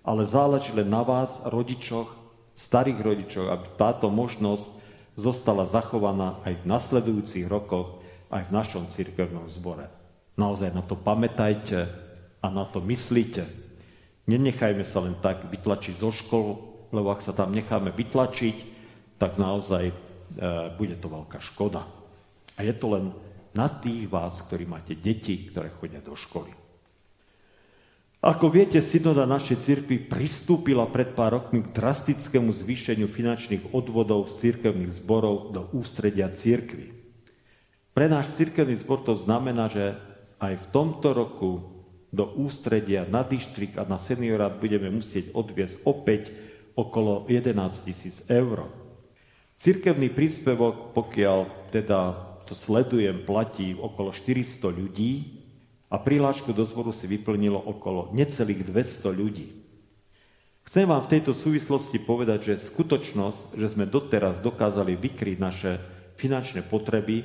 Ale 0.07 0.23
záleží 0.23 0.71
len 0.71 0.87
na 0.87 1.03
vás, 1.03 1.43
rodičoch, 1.43 2.07
starých 2.55 2.99
rodičoch, 3.03 3.47
aby 3.51 3.65
táto 3.75 4.07
možnosť 4.07 4.71
zostala 5.19 5.67
zachovaná 5.67 6.39
aj 6.47 6.63
v 6.63 6.67
nasledujúcich 6.69 7.45
rokoch, 7.51 7.99
aj 8.31 8.47
v 8.47 8.55
našom 8.55 8.87
cirkevnom 8.87 9.51
zbore. 9.51 9.91
Naozaj 10.39 10.71
na 10.71 10.85
to 10.85 10.95
pamätajte 10.95 11.91
a 12.39 12.47
na 12.47 12.63
to 12.63 12.79
myslíte. 12.79 13.43
Nenechajme 14.29 14.85
sa 14.87 15.03
len 15.03 15.19
tak 15.19 15.43
vytlačiť 15.49 15.99
zo 15.99 16.13
škol, 16.13 16.47
lebo 16.93 17.11
ak 17.11 17.19
sa 17.19 17.35
tam 17.35 17.51
necháme 17.51 17.91
vytlačiť, 17.91 18.57
tak 19.17 19.35
naozaj 19.41 19.89
e, 19.89 19.93
bude 20.77 20.95
to 21.01 21.07
veľká 21.09 21.41
škoda. 21.41 21.83
A 22.55 22.59
je 22.61 22.73
to 22.75 22.95
len 22.95 23.05
na 23.57 23.67
tých 23.67 24.05
vás, 24.05 24.45
ktorí 24.45 24.69
máte 24.69 24.93
deti, 24.93 25.49
ktoré 25.49 25.73
chodia 25.73 26.03
do 26.03 26.13
školy. 26.13 26.66
Ako 28.27 28.51
viete, 28.51 28.83
synoda 28.83 29.23
našej 29.23 29.63
cirkvi 29.63 30.03
pristúpila 30.03 30.83
pred 30.91 31.15
pár 31.15 31.39
rokmi 31.39 31.63
k 31.63 31.71
drastickému 31.71 32.51
zvýšeniu 32.51 33.07
finančných 33.07 33.71
odvodov 33.71 34.27
z 34.27 34.51
cirkevných 34.51 34.91
zborov 34.99 35.55
do 35.55 35.71
ústredia 35.71 36.27
cirkvi. 36.27 36.91
Pre 37.95 38.05
náš 38.11 38.35
cirkevný 38.35 38.75
zbor 38.83 39.07
to 39.07 39.15
znamená, 39.15 39.71
že 39.71 39.95
aj 40.43 40.59
v 40.59 40.65
tomto 40.75 41.15
roku 41.15 41.51
do 42.11 42.27
ústredia 42.35 43.07
na 43.07 43.23
dištrik 43.23 43.79
a 43.79 43.87
na 43.87 43.95
seniorát 43.95 44.59
budeme 44.59 44.91
musieť 44.91 45.31
odviesť 45.31 45.87
opäť 45.87 46.35
okolo 46.75 47.31
11 47.31 47.55
tisíc 47.87 48.27
eur. 48.27 48.67
Cirkevný 49.55 50.11
príspevok, 50.11 50.91
pokiaľ 50.91 51.71
teda 51.71 51.99
to 52.43 52.51
sledujem, 52.51 53.23
platí 53.23 53.71
okolo 53.71 54.11
400 54.11 54.67
ľudí 54.67 55.36
a 55.87 55.95
prihlášku 55.95 56.51
do 56.51 56.63
zboru 56.67 56.91
si 56.91 57.07
vyplnilo 57.07 57.59
okolo 57.59 58.11
necelých 58.11 58.67
200 58.67 59.07
ľudí. 59.11 59.47
Chcem 60.67 60.83
vám 60.83 60.99
v 61.07 61.11
tejto 61.15 61.31
súvislosti 61.31 61.95
povedať, 62.03 62.51
že 62.51 62.67
skutočnosť, 62.67 63.55
že 63.55 63.67
sme 63.71 63.87
doteraz 63.87 64.43
dokázali 64.43 64.99
vykryť 64.99 65.37
naše 65.39 65.79
finančné 66.19 66.67
potreby, 66.67 67.23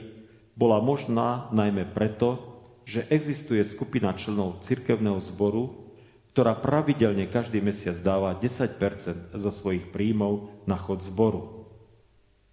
bola 0.55 0.79
možná 0.79 1.51
najmä 1.51 1.91
preto, 1.91 2.39
že 2.87 3.03
existuje 3.11 3.59
skupina 3.67 4.15
členov 4.15 4.63
cirkevného 4.63 5.19
zboru, 5.19 5.83
ktorá 6.31 6.55
pravidelne 6.55 7.27
každý 7.27 7.59
mesiac 7.59 7.99
dáva 7.99 8.39
10% 8.39 9.35
zo 9.35 9.51
svojich 9.51 9.91
príjmov 9.91 10.63
na 10.65 10.79
chod 10.79 11.03
zboru. 11.03 11.67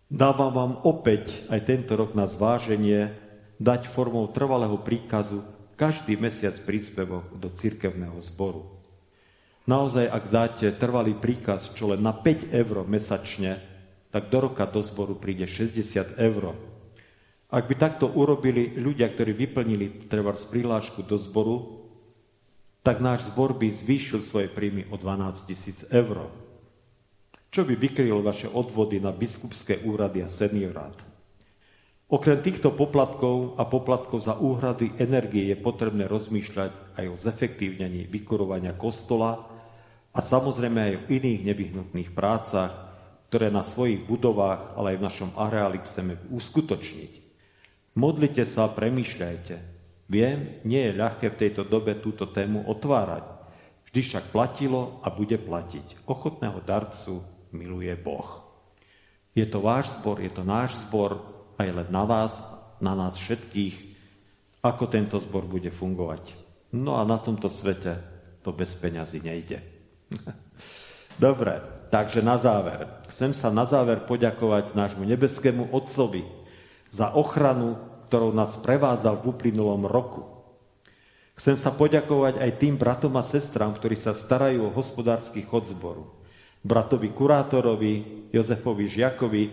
Dávam 0.09 0.49
vám 0.49 0.73
opäť 0.89 1.45
aj 1.53 1.69
tento 1.69 1.93
rok 1.93 2.17
na 2.17 2.25
zváženie 2.25 3.13
dať 3.61 3.85
formou 3.85 4.25
trvalého 4.33 4.81
príkazu 4.81 5.45
každý 5.79 6.19
mesiac 6.19 6.59
príspevok 6.67 7.39
do 7.39 7.47
cirkevného 7.47 8.19
zboru. 8.19 8.67
Naozaj, 9.63 10.11
ak 10.11 10.23
dáte 10.27 10.67
trvalý 10.75 11.15
príkaz 11.15 11.71
čo 11.71 11.95
len 11.95 12.03
na 12.03 12.11
5 12.11 12.51
eur 12.51 12.83
mesačne, 12.83 13.63
tak 14.11 14.27
do 14.27 14.51
roka 14.51 14.67
do 14.67 14.83
zboru 14.83 15.15
príde 15.15 15.47
60 15.47 16.19
eur. 16.19 16.57
Ak 17.47 17.63
by 17.65 17.75
takto 17.79 18.11
urobili 18.11 18.75
ľudia, 18.75 19.07
ktorí 19.07 19.31
vyplnili 19.31 20.11
treba 20.11 20.35
z 20.35 20.45
prihlášku 20.51 21.07
do 21.07 21.15
zboru, 21.15 21.79
tak 22.83 22.99
náš 22.99 23.31
zbor 23.31 23.55
by 23.55 23.71
zvýšil 23.71 24.19
svoje 24.19 24.51
príjmy 24.51 24.91
o 24.91 24.99
12 24.99 25.47
tisíc 25.47 25.87
eur. 25.93 26.27
Čo 27.49 27.65
by 27.65 27.73
vykrylo 27.73 28.21
vaše 28.21 28.51
odvody 28.51 29.01
na 29.01 29.09
biskupské 29.09 29.81
úrady 29.81 30.21
a 30.21 30.29
seniorát? 30.29 31.08
Okrem 32.09 32.41
týchto 32.41 32.73
poplatkov 32.73 33.53
a 33.61 33.69
poplatkov 33.69 34.25
za 34.25 34.33
úhrady 34.33 34.97
energie 34.97 35.53
je 35.53 35.57
potrebné 35.61 36.09
rozmýšľať 36.09 36.97
aj 36.97 37.05
o 37.05 37.15
zefektívnení 37.21 38.09
vykurovania 38.09 38.73
kostola 38.73 39.45
a 40.09 40.17
samozrejme 40.17 40.79
aj 40.81 40.93
o 40.97 41.05
iných 41.05 41.45
nevyhnutných 41.45 42.09
prácach, 42.17 42.73
ktoré 43.29 43.53
na 43.53 43.61
svojich 43.61 44.09
budovách, 44.09 44.73
ale 44.73 44.97
aj 44.97 44.97
v 44.97 45.05
našom 45.05 45.29
areáli 45.37 45.77
chceme 45.85 46.17
uskutočniť. 46.33 47.13
Modlite 47.93 48.41
sa 48.41 48.65
a 48.65 48.73
premýšľajte. 48.73 49.55
Viem, 50.09 50.65
nie 50.65 50.89
je 50.89 50.97
ľahké 50.97 51.29
v 51.29 51.39
tejto 51.45 51.61
dobe 51.61 51.93
túto 52.01 52.25
tému 52.25 52.65
otvárať. 52.65 53.37
Vždy 53.85 54.01
však 54.01 54.33
platilo 54.33 54.97
a 55.05 55.13
bude 55.13 55.37
platiť. 55.37 56.09
Ochotného 56.09 56.57
darcu 56.65 57.21
miluje 57.53 57.93
Boh. 57.93 58.49
Je 59.37 59.45
to 59.45 59.61
váš 59.61 59.93
zbor, 60.01 60.17
je 60.17 60.33
to 60.33 60.41
náš 60.41 60.73
zbor 60.89 61.37
a 61.59 61.67
je 61.67 61.75
len 61.75 61.89
na 61.91 62.07
vás, 62.07 62.39
na 62.79 62.95
nás 62.95 63.19
všetkých, 63.19 63.75
ako 64.63 64.87
tento 64.87 65.19
zbor 65.19 65.43
bude 65.43 65.67
fungovať. 65.67 66.31
No 66.71 66.95
a 66.95 67.03
na 67.03 67.19
tomto 67.19 67.51
svete 67.51 67.99
to 68.39 68.55
bez 68.55 68.71
peňazí 68.79 69.19
nejde. 69.19 69.59
Dobre, 71.19 71.59
takže 71.91 72.23
na 72.23 72.39
záver. 72.39 72.87
Chcem 73.11 73.35
sa 73.35 73.51
na 73.51 73.67
záver 73.67 74.07
poďakovať 74.07 74.71
nášmu 74.71 75.03
nebeskému 75.03 75.75
Otcovi, 75.75 76.23
za 76.87 77.11
ochranu, 77.13 77.77
ktorou 78.07 78.33
nás 78.33 78.57
prevádzal 78.57 79.21
v 79.21 79.27
uplynulom 79.29 79.85
roku. 79.85 80.25
Chcem 81.37 81.55
sa 81.55 81.71
poďakovať 81.71 82.41
aj 82.41 82.51
tým 82.59 82.75
bratom 82.75 83.15
a 83.15 83.23
sestrám, 83.23 83.75
ktorí 83.75 83.95
sa 83.95 84.11
starajú 84.11 84.67
o 84.67 84.73
hospodársky 84.75 85.45
chod 85.45 85.69
zboru. 85.69 86.09
Bratovi 86.59 87.15
kurátorovi, 87.15 88.27
Jozefovi 88.35 88.89
Žiakovi, 88.89 89.43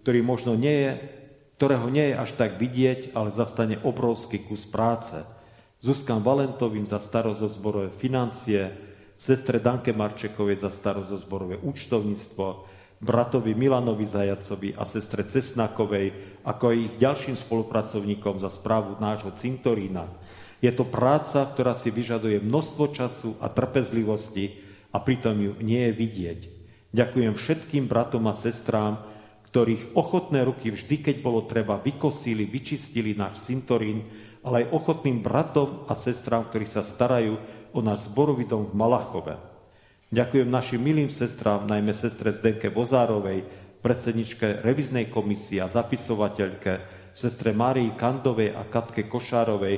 ktorý 0.00 0.20
možno 0.24 0.56
nie 0.56 0.72
je, 0.72 0.92
ktorého 1.56 1.86
nie 1.86 2.10
je 2.12 2.18
až 2.18 2.30
tak 2.34 2.58
vidieť, 2.58 3.14
ale 3.14 3.30
zastane 3.30 3.78
obrovský 3.82 4.42
kus 4.42 4.66
práce. 4.66 5.22
Zuzkan 5.78 6.22
Valentovým 6.24 6.86
za 6.86 6.98
starosť 6.98 7.40
o 7.44 7.48
zborové 7.50 7.90
financie, 7.94 8.72
sestre 9.14 9.62
Danke 9.62 9.94
Marčekovej 9.94 10.58
za 10.58 10.70
starosť 10.70 11.10
o 11.14 11.18
zborové 11.18 11.56
účtovníctvo, 11.62 12.46
bratovi 13.04 13.52
Milanovi 13.52 14.06
Zajacovi 14.08 14.74
a 14.74 14.82
sestre 14.88 15.28
Cesnakovej, 15.28 16.40
ako 16.42 16.72
aj 16.72 16.76
ich 16.78 16.94
ďalším 16.98 17.36
spolupracovníkom 17.36 18.40
za 18.40 18.48
správu 18.50 18.96
nášho 18.98 19.30
cintorína. 19.36 20.08
Je 20.64 20.72
to 20.72 20.88
práca, 20.88 21.44
ktorá 21.44 21.76
si 21.76 21.92
vyžaduje 21.92 22.40
množstvo 22.40 22.84
času 22.96 23.36
a 23.38 23.52
trpezlivosti 23.52 24.64
a 24.90 24.96
pritom 25.02 25.36
ju 25.36 25.52
nie 25.60 25.90
je 25.90 25.92
vidieť. 25.92 26.40
Ďakujem 26.94 27.34
všetkým 27.36 27.84
bratom 27.90 28.24
a 28.30 28.34
sestrám, 28.34 29.02
ktorých 29.54 29.94
ochotné 29.94 30.42
ruky 30.42 30.74
vždy, 30.74 30.98
keď 30.98 31.16
bolo 31.22 31.46
treba, 31.46 31.78
vykosili, 31.78 32.42
vyčistili 32.42 33.14
náš 33.14 33.46
cintorín, 33.46 34.02
ale 34.42 34.66
aj 34.66 34.74
ochotným 34.74 35.22
bratom 35.22 35.86
a 35.86 35.94
sestrám, 35.94 36.50
ktorí 36.50 36.66
sa 36.66 36.82
starajú 36.82 37.38
o 37.70 37.78
náš 37.78 38.10
zborový 38.10 38.50
dom 38.50 38.66
v 38.66 38.74
Malachove. 38.74 39.38
Ďakujem 40.10 40.50
našim 40.50 40.82
milým 40.82 41.06
sestrám, 41.06 41.70
najmä 41.70 41.94
sestre 41.94 42.34
Zdenke 42.34 42.66
Vozárovej, 42.66 43.46
predsedničke 43.78 44.58
reviznej 44.58 45.06
komisie 45.06 45.62
a 45.62 45.70
zapisovateľke, 45.70 46.72
sestre 47.14 47.54
Márii 47.54 47.94
Kandovej 47.94 48.58
a 48.58 48.66
Katke 48.66 49.06
Košárovej, 49.06 49.76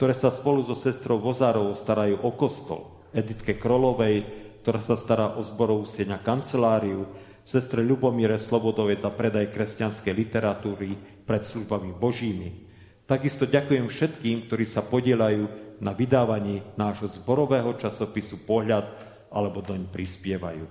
ktoré 0.00 0.16
sa 0.16 0.32
spolu 0.32 0.64
so 0.64 0.72
sestrou 0.72 1.20
Vozárovou 1.20 1.76
starajú 1.76 2.24
o 2.24 2.32
kostol, 2.32 3.04
Editke 3.12 3.60
Krolovej, 3.60 4.24
ktorá 4.64 4.80
sa 4.80 4.96
stará 4.96 5.36
o 5.36 5.44
zborovú 5.44 5.84
sieň 5.84 6.16
a 6.16 6.18
kanceláriu, 6.24 7.04
sestre 7.50 7.82
Ľubomíre 7.82 8.38
Slobodovej 8.38 9.02
za 9.02 9.10
predaj 9.10 9.50
kresťanskej 9.50 10.14
literatúry 10.14 10.94
pred 11.26 11.42
službami 11.42 11.90
božími. 11.98 12.70
Takisto 13.10 13.42
ďakujem 13.42 13.90
všetkým, 13.90 14.46
ktorí 14.46 14.62
sa 14.62 14.86
podielajú 14.86 15.50
na 15.82 15.90
vydávaní 15.90 16.62
nášho 16.78 17.10
zborového 17.10 17.74
časopisu 17.74 18.46
Pohľad 18.46 18.86
alebo 19.34 19.66
doň 19.66 19.90
prispievajú. 19.90 20.62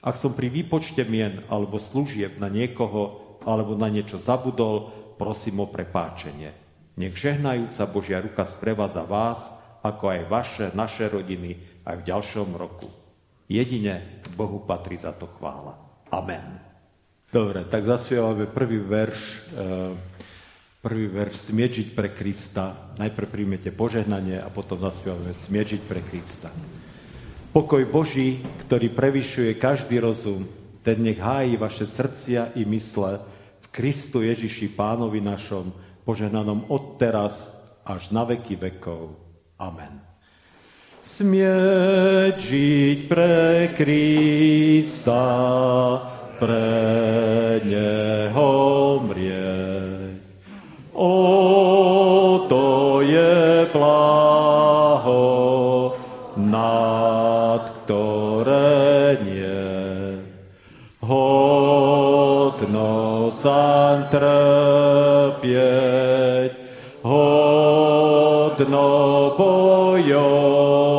Ak 0.00 0.16
som 0.16 0.32
pri 0.32 0.48
výpočte 0.48 1.04
mien 1.04 1.44
alebo 1.52 1.76
služieb 1.76 2.40
na 2.40 2.48
niekoho 2.48 3.36
alebo 3.44 3.76
na 3.76 3.92
niečo 3.92 4.16
zabudol, 4.16 4.88
prosím 5.20 5.60
o 5.60 5.68
prepáčenie. 5.68 6.56
Nech 6.96 7.12
žehnajúca 7.12 7.84
Božia 7.92 8.24
ruka 8.24 8.40
sprevádza 8.48 9.04
vás, 9.04 9.52
ako 9.84 10.16
aj 10.16 10.20
vaše, 10.32 10.66
naše 10.72 11.12
rodiny 11.12 11.60
aj 11.84 12.00
v 12.00 12.06
ďalšom 12.08 12.56
roku. 12.56 12.88
Jedine 13.52 14.24
Bohu 14.32 14.64
patrí 14.64 14.96
za 14.96 15.12
to 15.12 15.28
chvála. 15.36 15.85
Amen. 16.10 16.62
Dobre, 17.26 17.66
tak 17.66 17.82
zaspievame 17.82 18.46
prvý 18.46 18.78
verš, 18.78 19.18
eh, 19.52 19.92
prvý 20.80 21.10
verš 21.10 21.50
Smiečiť 21.50 21.92
pre 21.92 22.14
Krista. 22.14 22.94
Najprv 22.96 23.26
príjmete 23.26 23.74
požehnanie 23.74 24.38
a 24.38 24.48
potom 24.48 24.78
zaspievame 24.78 25.34
Smiečiť 25.34 25.80
pre 25.82 26.00
Krista. 26.06 26.54
Pokoj 27.50 27.82
Boží, 27.88 28.44
ktorý 28.68 28.92
prevyšuje 28.92 29.58
každý 29.58 29.98
rozum, 29.98 30.46
ten 30.86 31.02
nech 31.02 31.18
hájí 31.18 31.58
vaše 31.58 31.82
srdcia 31.82 32.54
i 32.54 32.62
mysle 32.62 33.18
v 33.58 33.66
Kristu 33.74 34.22
Ježiši 34.22 34.70
Pánovi 34.70 35.18
našom, 35.18 35.74
poženanom 36.06 36.70
od 36.70 36.94
teraz 37.02 37.50
až 37.82 38.14
na 38.14 38.22
veky 38.22 38.54
vekov. 38.54 39.18
Amen. 39.58 40.05
Smieť 41.06 42.34
žiť 42.34 43.06
pre 43.06 43.70
Krista, 43.78 45.22
pre 46.42 47.62
Neho 47.62 48.50
mrieť. 49.06 50.18
O, 50.98 51.14
to 52.50 53.06
je 53.06 53.70
blaho 53.70 55.22
na 56.34 57.54
ktoré 57.62 59.22
nie. 59.22 60.18
Hodno 61.06 62.90
sa 63.30 64.02
trpieť, 64.10 65.46
hodno 67.06 68.90
bojovať 69.38 70.95